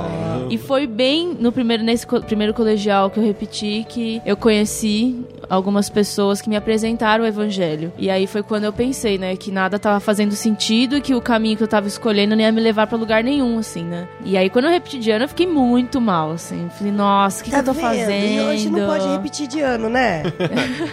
E 0.50 0.58
foi 0.58 0.86
bem 0.86 1.34
no 1.38 1.52
primeiro 1.52 1.82
nesse 1.82 2.06
co- 2.06 2.20
primeiro 2.20 2.52
colegial 2.52 3.10
que 3.10 3.18
eu 3.18 3.24
repeti 3.24 3.86
que 3.88 4.20
eu 4.26 4.36
conheci 4.36 5.24
algumas 5.52 5.90
pessoas 5.90 6.40
que 6.40 6.49
me 6.49 6.56
apresentaram 6.56 7.25
o 7.25 7.26
evangelho. 7.26 7.92
E 7.99 8.09
aí 8.11 8.26
foi 8.26 8.42
quando 8.42 8.64
eu 8.64 8.73
pensei, 8.73 9.18
né, 9.18 9.37
que 9.37 9.50
nada 9.50 9.78
tava 9.78 10.00
fazendo 10.00 10.32
sentido 10.32 10.97
e 10.97 11.00
que 11.00 11.14
o 11.14 11.21
caminho 11.21 11.56
que 11.56 11.62
eu 11.62 11.68
tava 11.68 11.87
escolhendo 11.87 12.35
não 12.35 12.42
ia 12.42 12.50
me 12.50 12.61
levar 12.61 12.87
pra 12.87 12.97
lugar 12.97 13.23
nenhum, 13.23 13.59
assim, 13.59 13.85
né? 13.85 14.09
E 14.25 14.37
aí 14.37 14.49
quando 14.49 14.64
eu 14.66 14.71
repeti 14.71 14.99
de 14.99 15.11
ano, 15.11 15.25
eu 15.25 15.28
fiquei 15.28 15.47
muito 15.47 16.00
mal, 16.00 16.30
assim. 16.32 16.68
Falei, 16.78 16.92
nossa, 16.92 17.42
o 17.42 17.44
que, 17.44 17.50
Tá 17.50 17.62
que 17.62 17.68
eu 17.68 17.75
tô 17.75 17.80
vendo? 17.80 17.87
fazendo? 17.88 18.25
E 18.25 18.40
hoje 18.40 18.71
não 18.71 18.87
pode 18.87 19.06
repetir 19.09 19.47
de 19.47 19.61
ano, 19.61 19.88
né? 19.88 20.23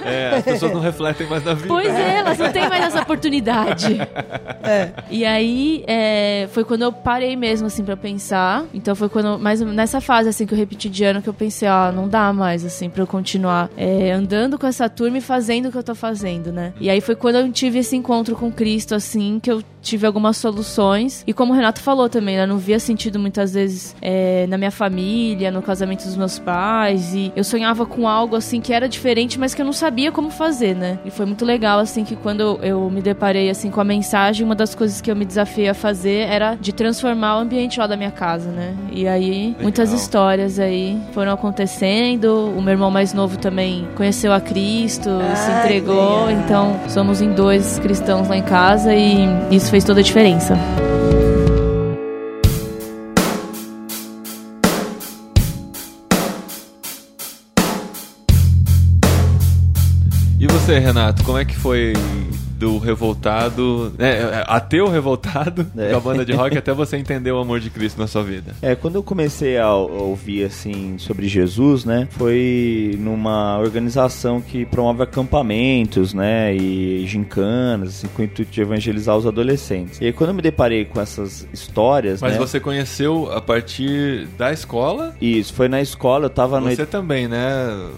É, 0.04 0.36
as 0.38 0.44
pessoas 0.44 0.74
não 0.74 0.80
refletem 0.80 1.28
mais 1.28 1.44
na 1.44 1.54
vida. 1.54 1.68
Pois 1.68 1.88
é, 1.94 2.18
elas 2.18 2.38
não 2.38 2.51
têm 2.51 2.68
mais 2.70 2.86
essa 2.86 3.01
oportunidade. 3.01 3.98
E 5.10 5.25
aí, 5.25 5.84
é, 5.88 6.48
foi 6.51 6.63
quando 6.63 6.84
eu 6.84 6.92
parei 6.92 7.36
mesmo, 7.36 7.68
assim, 7.68 7.84
pra 7.84 7.96
pensar. 7.98 8.66
Então 8.74 8.96
foi 8.96 9.10
quando, 9.10 9.38
mais 9.39 9.62
nessa 9.62 10.00
fase, 10.01 10.30
assim, 10.30 10.46
que 10.46 10.54
eu 10.54 10.58
repeti 10.58 10.89
de 10.89 11.04
ano, 11.04 11.22
que 11.22 11.30
eu 11.30 11.34
pensei, 11.34 11.68
ah, 11.68 11.92
não 11.94 12.08
dá 12.08 12.32
mais, 12.34 12.66
assim, 12.66 12.89
pra 12.89 13.04
eu 13.04 13.08
continuar 13.08 13.70
é, 13.78 14.12
andando 14.12 14.49
andando 14.50 14.58
com 14.58 14.65
essa 14.65 14.89
turma 14.89 15.20
e 15.20 15.22
fazendo 15.22 15.68
o 15.68 15.72
que 15.72 15.77
eu 15.77 15.84
tô 15.84 15.94
fazendo, 15.94 16.51
né? 16.51 16.74
E 16.79 16.89
aí 16.89 17.00
foi 17.00 17.15
quando 17.15 17.36
eu 17.36 17.51
tive 17.51 17.79
esse 17.79 17.96
encontro 17.96 18.36
com 18.36 18.51
Cristo, 18.51 18.96
assim, 18.96 19.39
que 19.41 19.51
eu 19.51 19.63
tive 19.82 20.06
algumas 20.06 20.38
soluções. 20.38 21.24
E 21.25 21.34
como 21.34 21.53
o 21.53 21.56
Renato 21.56 21.82
falou 21.82 22.10
também, 22.10 22.36
né? 22.36 22.46
Não 22.46 22.58
via 22.58 22.79
sentido 22.79 23.20
muitas 23.20 23.53
vezes 23.53 23.96
é, 24.01 24.46
na 24.48 24.58
minha 24.58 24.72
família, 24.72 25.51
no 25.51 25.62
casamento 25.62 26.03
dos 26.03 26.18
meus 26.18 26.39
pais. 26.39 27.13
E 27.13 27.32
eu 27.36 27.44
sonhava 27.44 27.86
com 27.86 28.08
algo 28.08 28.36
assim 28.36 28.60
que 28.60 28.74
era 28.74 28.89
diferente, 28.89 29.39
mas 29.39 29.53
que 29.53 29.62
eu 29.62 29.65
não 29.65 29.74
sabia 29.74 30.12
como 30.12 30.29
fazer, 30.29 30.75
né? 30.75 31.00
E 31.06 31.12
foi 31.12 31.25
muito 31.25 31.46
legal, 31.46 31.79
assim, 31.79 32.03
que 32.03 32.15
quando 32.15 32.60
eu 32.62 32.89
me 32.89 33.01
deparei 33.01 33.50
assim 33.50 33.70
com 33.70 33.79
a 33.79 33.84
mensagem, 33.84 34.46
uma 34.46 34.56
das 34.56 34.75
coisas 34.75 35.00
que 35.00 35.10
eu 35.10 35.15
me 35.15 35.25
desafiei 35.25 35.70
a 35.70 35.74
fazer 35.74 36.27
era 36.29 36.56
de 36.56 36.74
transformar 36.74 37.38
o 37.38 37.39
ambiente 37.39 37.79
lá 37.79 37.88
da 37.88 37.96
minha 37.96 38.12
casa, 38.12 38.50
né? 38.51 38.75
E 38.91 39.08
aí, 39.08 39.48
Legal. 39.48 39.62
muitas 39.62 39.94
histórias 39.94 40.60
aí 40.60 41.00
foram 41.13 41.32
acontecendo. 41.32 42.53
O 42.58 42.62
meu 42.62 42.74
irmão 42.74 42.91
mais 42.91 43.13
novo 43.13 43.38
também 43.38 43.88
conheceu 43.96 44.28
a 44.31 44.39
Cristo, 44.41 45.09
se 45.36 45.51
Ai, 45.51 45.59
entregou. 45.59 46.25
legal. 46.25 46.31
Então, 46.31 46.79
somos 46.88 47.21
em 47.21 47.31
dois 47.33 47.79
cristãos 47.79 48.27
lá 48.27 48.38
em 48.38 48.43
casa 48.43 48.93
e 48.93 49.27
isso 49.51 49.69
fez 49.69 49.83
toda 49.83 50.00
a 50.00 50.03
diferença. 50.03 50.57
E 60.39 60.48
você, 60.48 60.79
Renato, 60.79 61.24
como 61.24 61.38
é 61.38 61.45
que 61.45 61.55
foi 61.55 61.93
do 62.60 62.78
revoltado, 62.78 63.94
né, 63.98 64.44
ateu 64.48 64.88
revoltado 64.89 65.66
É. 65.78 65.92
com 65.92 65.98
a 65.98 66.00
banda 66.01 66.25
de 66.25 66.34
rock 66.34 66.58
até 66.58 66.74
você 66.74 66.98
entender 66.98 67.32
o 67.32 67.39
amor 67.39 67.60
de 67.62 67.70
Cristo 67.70 67.98
na 68.00 68.06
sua 68.08 68.22
vida? 68.22 68.54
É, 68.62 68.75
quando 68.75 68.96
eu 68.96 69.04
comecei 69.04 69.58
a 69.58 69.74
ouvir 69.74 70.44
assim 70.44 70.98
sobre 70.98 71.28
Jesus, 71.28 71.86
né, 71.86 72.08
foi 72.12 72.98
numa 73.00 73.58
organização 73.60 74.42
que 74.42 74.66
promove 74.66 75.01
acampamentos, 75.04 76.13
né, 76.13 76.54
e 76.54 77.06
gincanas, 77.08 77.89
assim, 77.89 78.08
com 78.08 78.22
o 78.22 78.25
intuito 78.25 78.51
de 78.51 78.62
evangelizar 78.62 79.16
os 79.16 79.25
adolescentes. 79.25 80.01
E 80.01 80.06
aí 80.08 80.13
quando 80.13 80.32
eu 80.32 80.36
me 80.36 80.42
deparei 80.42 80.84
com 80.84 81.00
essas 81.00 81.48
histórias, 81.54 82.22
Mas 82.22 82.34
né, 82.34 82.38
você 82.39 82.60
conheceu 82.60 83.32
a 83.32 83.39
partir 83.39 84.28
da 84.38 84.51
escola? 84.51 85.16
isso 85.22 85.54
foi 85.54 85.70
na 85.70 85.82
escola, 85.82 86.25
eu 86.25 86.30
tava 86.30 86.60
no 86.60 86.70
Você 86.70 86.86
também, 86.86 87.28
né, 87.28 87.39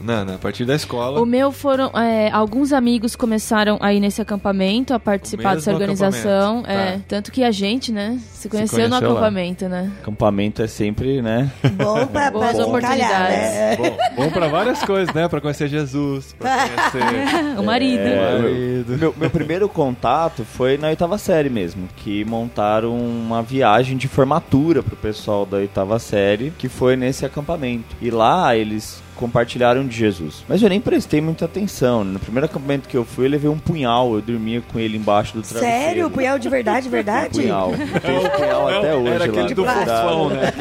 Nana? 0.04 0.36
A 0.36 0.38
partir 0.38 0.66
da 0.66 0.76
escola. 0.76 1.20
O 1.20 1.26
meu 1.26 1.52
foram. 1.52 1.90
é, 1.96 2.30
alguns 2.32 2.72
amigos 2.72 3.16
começaram 3.16 3.78
aí 3.82 4.00
nesse 4.00 4.22
acampamento 4.22 4.51
a 4.94 5.00
participar 5.00 5.56
dessa 5.56 5.72
organização. 5.74 6.60
acampamento, 6.60 6.82
É, 6.90 6.98
tá. 6.98 7.04
tanto 7.08 7.32
que 7.32 7.44
a 7.44 7.52
gente, 7.52 7.92
né, 7.92 8.20
se 8.34 8.50
conheceu, 8.50 8.80
no 8.80 8.90
conheceu 8.90 9.10
lá. 9.14 9.20
acampamento, 9.20 9.70
né? 9.70 9.92
acampamento 10.02 10.62
é 10.62 10.68
sempre, 10.68 11.22
né, 11.22 11.52
Bom 11.76 12.06
pra, 12.08 12.08
pra 12.08 12.32
Boas 12.32 12.56
se 12.56 12.62
encalhar, 12.62 12.68
oportunidades. 12.68 13.38
né? 13.38 13.76
Bom, 13.78 13.98
bom 14.24 14.30
pra 14.32 14.48
várias 14.48 14.84
coisas, 14.84 15.14
né? 15.14 15.28
Pra 15.28 15.40
conhecer 15.42 15.68
Jesus, 15.68 16.36
pra 16.38 16.68
conhecer 16.68 17.58
O 17.60 17.64
marido. 17.64 18.00
É, 18.02 18.36
o 18.38 18.42
marido. 18.42 18.98
Meu, 18.98 19.16
meu 19.18 19.30
primeiro 19.30 19.70
contato 19.70 20.44
foi 20.44 20.78
na 20.78 20.88
oitava 20.88 21.18
série 21.18 21.50
mesmo, 21.50 21.88
que 21.98 22.24
montaram 22.26 22.96
uma 22.98 23.42
viagem 23.42 23.98
de 23.98 24.08
formatura 24.08 24.82
pro 24.84 24.96
pessoal 24.96 25.46
da 25.46 25.58
oitava 25.58 25.98
série, 26.00 26.52
que 26.58 26.68
foi 26.70 26.96
nesse 26.96 27.26
acampamento. 27.26 27.96
E 28.02 28.10
lá 28.12 28.56
eles 28.56 29.02
compartilharam 29.16 29.86
de 29.86 29.96
Jesus. 29.96 30.44
Mas 30.50 30.64
eu 30.64 30.70
nem 30.70 30.82
prestei 30.82 31.22
muita 31.22 31.46
atenção. 31.46 32.04
No 32.04 32.18
primeiro 32.20 32.46
acampamento 32.48 32.90
que 32.90 32.98
eu 32.98 33.06
fui, 33.06 33.26
eu 33.28 33.30
levei 33.30 33.50
um 33.52 33.58
punhal. 33.60 34.16
Eu 34.16 34.22
dormia 34.42 34.62
com 34.72 34.80
ele 34.80 34.98
embaixo 34.98 35.34
do 35.36 35.42
travesseiro. 35.44 35.84
Sério? 35.84 36.10
Punhal 36.10 36.40
de 36.40 36.50
verdade, 36.50 36.90
verdade? 36.90 37.40
Punhal. 37.42 37.72
Eu 37.72 38.00
tenho 38.02 38.30
punhal 38.32 38.68
até 38.68 38.96
hoje 38.96 39.08
Era 39.10 39.20
lá. 39.20 39.26
aquele 39.26 39.54
do 39.54 39.64
fofão, 39.66 40.30
né? 40.30 40.54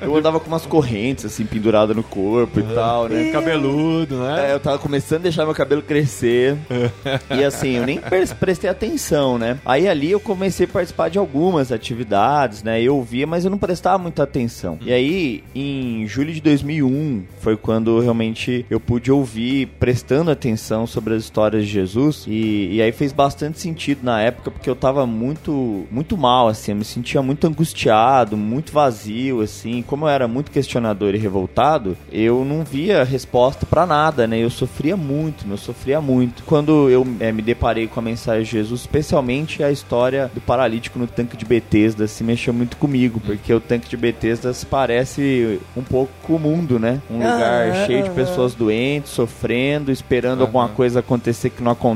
Eu 0.00 0.16
andava 0.16 0.38
com 0.38 0.46
umas 0.46 0.64
correntes 0.64 1.24
assim 1.24 1.44
penduradas 1.44 1.96
no 1.96 2.02
corpo 2.02 2.60
e 2.60 2.62
tal, 2.62 3.08
né? 3.08 3.30
Cabeludo, 3.32 4.16
né? 4.18 4.50
É, 4.50 4.54
eu 4.54 4.60
tava 4.60 4.78
começando 4.78 5.20
a 5.20 5.22
deixar 5.24 5.44
meu 5.44 5.54
cabelo 5.54 5.82
crescer. 5.82 6.56
e 7.36 7.42
assim, 7.44 7.76
eu 7.76 7.86
nem 7.86 7.98
pres- 7.98 8.32
prestei 8.32 8.70
atenção, 8.70 9.36
né? 9.38 9.58
Aí 9.64 9.88
ali 9.88 10.10
eu 10.12 10.20
comecei 10.20 10.66
a 10.66 10.68
participar 10.68 11.08
de 11.10 11.18
algumas 11.18 11.72
atividades, 11.72 12.62
né? 12.62 12.80
Eu 12.80 12.96
ouvia, 12.96 13.26
mas 13.26 13.44
eu 13.44 13.50
não 13.50 13.58
prestava 13.58 13.98
muita 13.98 14.22
atenção. 14.22 14.78
E 14.82 14.92
aí, 14.92 15.42
em 15.54 16.06
julho 16.06 16.32
de 16.32 16.40
2001, 16.40 17.24
foi 17.40 17.56
quando 17.56 17.98
realmente 18.00 18.64
eu 18.70 18.78
pude 18.78 19.10
ouvir, 19.10 19.66
prestando 19.78 20.30
atenção 20.30 20.86
sobre 20.86 21.14
as 21.14 21.22
histórias 21.24 21.64
de 21.64 21.70
Jesus. 21.70 22.03
E, 22.26 22.76
e 22.76 22.82
aí 22.82 22.92
fez 22.92 23.12
bastante 23.12 23.60
sentido 23.60 24.00
na 24.02 24.20
época, 24.20 24.50
porque 24.50 24.68
eu 24.68 24.76
tava 24.76 25.06
muito, 25.06 25.86
muito 25.90 26.16
mal, 26.16 26.48
assim. 26.48 26.72
Eu 26.72 26.76
me 26.76 26.84
sentia 26.84 27.22
muito 27.22 27.46
angustiado, 27.46 28.36
muito 28.36 28.72
vazio, 28.72 29.40
assim. 29.40 29.82
Como 29.82 30.04
eu 30.04 30.08
era 30.08 30.28
muito 30.28 30.50
questionador 30.50 31.14
e 31.14 31.18
revoltado, 31.18 31.96
eu 32.12 32.44
não 32.44 32.64
via 32.64 33.04
resposta 33.04 33.66
pra 33.66 33.86
nada, 33.86 34.26
né? 34.26 34.38
Eu 34.38 34.50
sofria 34.50 34.96
muito, 34.96 35.46
eu 35.48 35.56
sofria 35.56 36.00
muito. 36.00 36.42
Quando 36.44 36.88
eu 36.90 37.06
eh, 37.20 37.32
me 37.32 37.42
deparei 37.42 37.86
com 37.86 38.00
a 38.00 38.02
mensagem 38.02 38.44
de 38.44 38.50
Jesus, 38.50 38.82
especialmente 38.82 39.62
a 39.62 39.70
história 39.70 40.30
do 40.34 40.40
paralítico 40.40 40.98
no 40.98 41.06
tanque 41.06 41.36
de 41.36 41.44
Betesda, 41.44 42.06
se 42.06 42.24
mexeu 42.24 42.52
muito 42.52 42.76
comigo, 42.76 43.20
porque 43.20 43.52
o 43.52 43.60
tanque 43.60 43.88
de 43.88 43.96
Betesda 43.96 44.52
parece 44.68 45.60
um 45.76 45.82
pouco 45.82 46.12
com 46.22 46.36
o 46.36 46.38
mundo, 46.38 46.78
né? 46.78 47.00
Um 47.10 47.16
lugar 47.16 47.86
cheio 47.86 48.02
de 48.02 48.10
pessoas 48.10 48.54
doentes, 48.54 49.12
sofrendo, 49.12 49.90
esperando 49.90 50.42
alguma 50.42 50.68
coisa 50.68 51.00
acontecer 51.00 51.50
que 51.50 51.62
não 51.62 51.72
acontece 51.72 51.93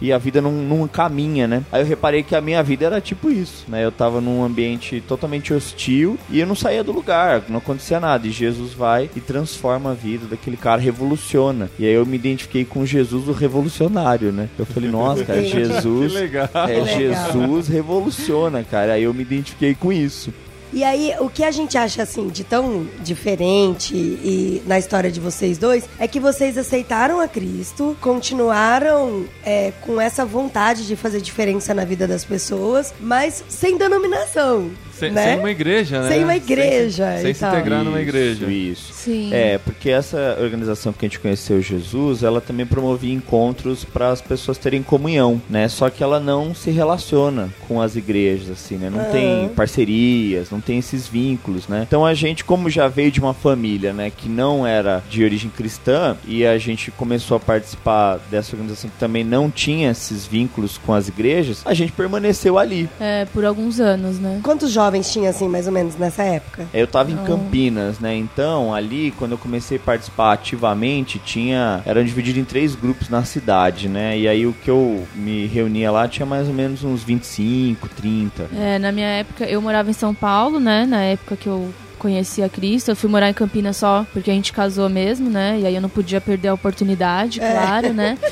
e 0.00 0.12
a 0.12 0.18
vida 0.18 0.40
não, 0.40 0.52
não 0.52 0.88
caminha, 0.88 1.46
né? 1.46 1.62
Aí 1.70 1.82
eu 1.82 1.86
reparei 1.86 2.22
que 2.22 2.34
a 2.34 2.40
minha 2.40 2.62
vida 2.62 2.86
era 2.86 3.00
tipo 3.00 3.30
isso, 3.30 3.64
né? 3.68 3.84
Eu 3.84 3.92
tava 3.92 4.20
num 4.20 4.44
ambiente 4.44 5.02
totalmente 5.06 5.52
hostil 5.52 6.18
e 6.30 6.40
eu 6.40 6.46
não 6.46 6.54
saía 6.54 6.84
do 6.84 6.92
lugar, 6.92 7.44
não 7.48 7.58
acontecia 7.58 8.00
nada. 8.00 8.26
E 8.26 8.30
Jesus 8.30 8.72
vai 8.72 9.10
e 9.14 9.20
transforma 9.20 9.90
a 9.90 9.94
vida 9.94 10.26
daquele 10.26 10.56
cara, 10.56 10.80
revoluciona. 10.80 11.70
E 11.78 11.86
aí 11.86 11.92
eu 11.92 12.06
me 12.06 12.16
identifiquei 12.16 12.64
com 12.64 12.84
Jesus, 12.84 13.28
o 13.28 13.32
revolucionário, 13.32 14.32
né? 14.32 14.48
Eu 14.58 14.66
falei, 14.66 14.90
nossa, 14.90 15.24
cara. 15.24 15.42
Jesus. 15.42 16.12
Que 16.12 16.18
legal. 16.18 16.48
É, 16.54 16.66
Legal. 16.66 16.86
Jesus 16.86 17.68
revoluciona, 17.68 18.64
cara. 18.64 18.94
Aí 18.94 19.04
eu 19.04 19.14
me 19.14 19.22
identifiquei 19.22 19.74
com 19.74 19.92
isso. 19.92 20.32
E 20.74 20.82
aí, 20.82 21.14
o 21.20 21.30
que 21.30 21.44
a 21.44 21.52
gente 21.52 21.78
acha, 21.78 22.02
assim, 22.02 22.26
de 22.26 22.42
tão 22.42 22.84
diferente 23.00 23.94
e 23.94 24.60
na 24.66 24.76
história 24.76 25.08
de 25.08 25.20
vocês 25.20 25.56
dois, 25.56 25.88
é 26.00 26.08
que 26.08 26.18
vocês 26.18 26.58
aceitaram 26.58 27.20
a 27.20 27.28
Cristo, 27.28 27.96
continuaram 28.00 29.24
é, 29.44 29.72
com 29.82 30.00
essa 30.00 30.24
vontade 30.24 30.84
de 30.84 30.96
fazer 30.96 31.20
diferença 31.20 31.72
na 31.72 31.84
vida 31.84 32.08
das 32.08 32.24
pessoas, 32.24 32.92
mas 32.98 33.44
sem 33.48 33.78
denominação, 33.78 34.68
Sem, 34.98 35.10
né? 35.10 35.24
sem 35.24 35.38
uma 35.38 35.50
igreja, 35.50 36.02
né? 36.02 36.08
Sem 36.08 36.24
uma 36.24 36.36
igreja 36.36 37.12
Sem, 37.14 37.22
sem 37.22 37.34
se 37.34 37.40
tal. 37.40 37.54
integrar 37.54 37.84
numa 37.84 38.00
igreja. 38.00 38.46
Isso. 38.46 38.92
Sim. 38.92 39.32
É, 39.32 39.58
porque 39.58 39.90
essa 39.90 40.38
organização 40.40 40.92
que 40.92 41.04
a 41.04 41.08
gente 41.08 41.18
conheceu 41.18 41.60
Jesus, 41.60 42.22
ela 42.22 42.40
também 42.40 42.64
promovia 42.64 43.12
encontros 43.12 43.84
para 43.84 44.10
as 44.10 44.20
pessoas 44.20 44.58
terem 44.58 44.82
comunhão, 44.82 45.40
né? 45.48 45.68
Só 45.68 45.90
que 45.90 46.02
ela 46.02 46.20
não 46.20 46.54
se 46.54 46.70
relaciona 46.70 47.48
com 47.66 47.80
as 47.80 47.96
igrejas, 47.96 48.50
assim, 48.50 48.76
né? 48.76 48.90
Não 48.90 49.04
tem 49.10 49.48
parcerias, 49.48 50.50
não 50.50 50.60
tem 50.60 50.78
esses 50.78 51.08
vínculos, 51.08 51.68
né? 51.68 51.84
Então 51.86 52.06
a 52.06 52.14
gente, 52.14 52.44
como 52.44 52.70
já 52.70 52.88
veio 52.88 53.10
de 53.10 53.20
uma 53.20 53.34
família, 53.34 53.92
né, 53.92 54.10
que 54.10 54.28
não 54.28 54.66
era 54.66 55.02
de 55.10 55.24
origem 55.24 55.50
cristã 55.50 56.16
e 56.26 56.46
a 56.46 56.56
gente 56.58 56.90
começou 56.90 57.36
a 57.36 57.40
participar 57.40 58.18
dessa 58.30 58.54
organização 58.54 58.90
que 58.90 58.98
também 58.98 59.24
não 59.24 59.50
tinha 59.50 59.90
esses 59.90 60.26
vínculos 60.26 60.78
com 60.78 60.92
as 60.92 61.08
igrejas, 61.08 61.62
a 61.64 61.74
gente 61.74 61.92
permaneceu 61.92 62.58
ali. 62.58 62.88
É, 63.00 63.26
por 63.26 63.44
alguns 63.44 63.80
anos, 63.80 64.18
né? 64.18 64.40
Quantos 64.42 64.70
jovens 64.70 64.83
tinha, 65.10 65.30
assim, 65.30 65.48
mais 65.48 65.66
ou 65.66 65.72
menos, 65.72 65.96
nessa 65.96 66.22
época? 66.22 66.66
Eu 66.72 66.86
tava 66.86 67.10
em. 67.10 67.24
Campinas, 67.24 67.98
né? 68.00 68.14
Então, 68.14 68.74
ali, 68.74 69.12
quando 69.18 69.32
eu 69.32 69.38
comecei 69.38 69.78
a 69.78 69.80
participar 69.80 70.32
ativamente, 70.32 71.18
tinha. 71.18 71.82
Eram 71.86 72.04
divididos 72.04 72.40
em 72.40 72.44
três 72.44 72.74
grupos 72.74 73.08
na 73.08 73.24
cidade, 73.24 73.88
né? 73.88 74.18
E 74.18 74.28
aí 74.28 74.46
o 74.46 74.52
que 74.52 74.70
eu 74.70 75.06
me 75.14 75.46
reunia 75.46 75.90
lá 75.90 76.06
tinha 76.06 76.26
mais 76.26 76.48
ou 76.48 76.54
menos 76.54 76.84
uns 76.84 77.02
25, 77.02 77.88
30. 77.88 78.48
É, 78.56 78.78
na 78.78 78.92
minha 78.92 79.06
época, 79.06 79.44
eu 79.44 79.60
morava 79.62 79.90
em 79.90 79.94
São 79.94 80.14
Paulo, 80.14 80.60
né? 80.60 80.84
Na 80.86 81.02
época 81.02 81.36
que 81.36 81.48
eu 81.48 81.72
conheci 82.04 82.42
a 82.42 82.48
Cristo. 82.50 82.90
Eu 82.90 82.96
fui 82.96 83.08
morar 83.08 83.30
em 83.30 83.32
Campinas 83.32 83.78
só 83.78 84.04
porque 84.12 84.30
a 84.30 84.34
gente 84.34 84.52
casou 84.52 84.90
mesmo, 84.90 85.30
né? 85.30 85.58
E 85.60 85.66
aí 85.66 85.74
eu 85.74 85.80
não 85.80 85.88
podia 85.88 86.20
perder 86.20 86.48
a 86.48 86.54
oportunidade, 86.54 87.40
claro, 87.40 87.94
né? 87.94 88.18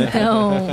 Então, 0.00 0.66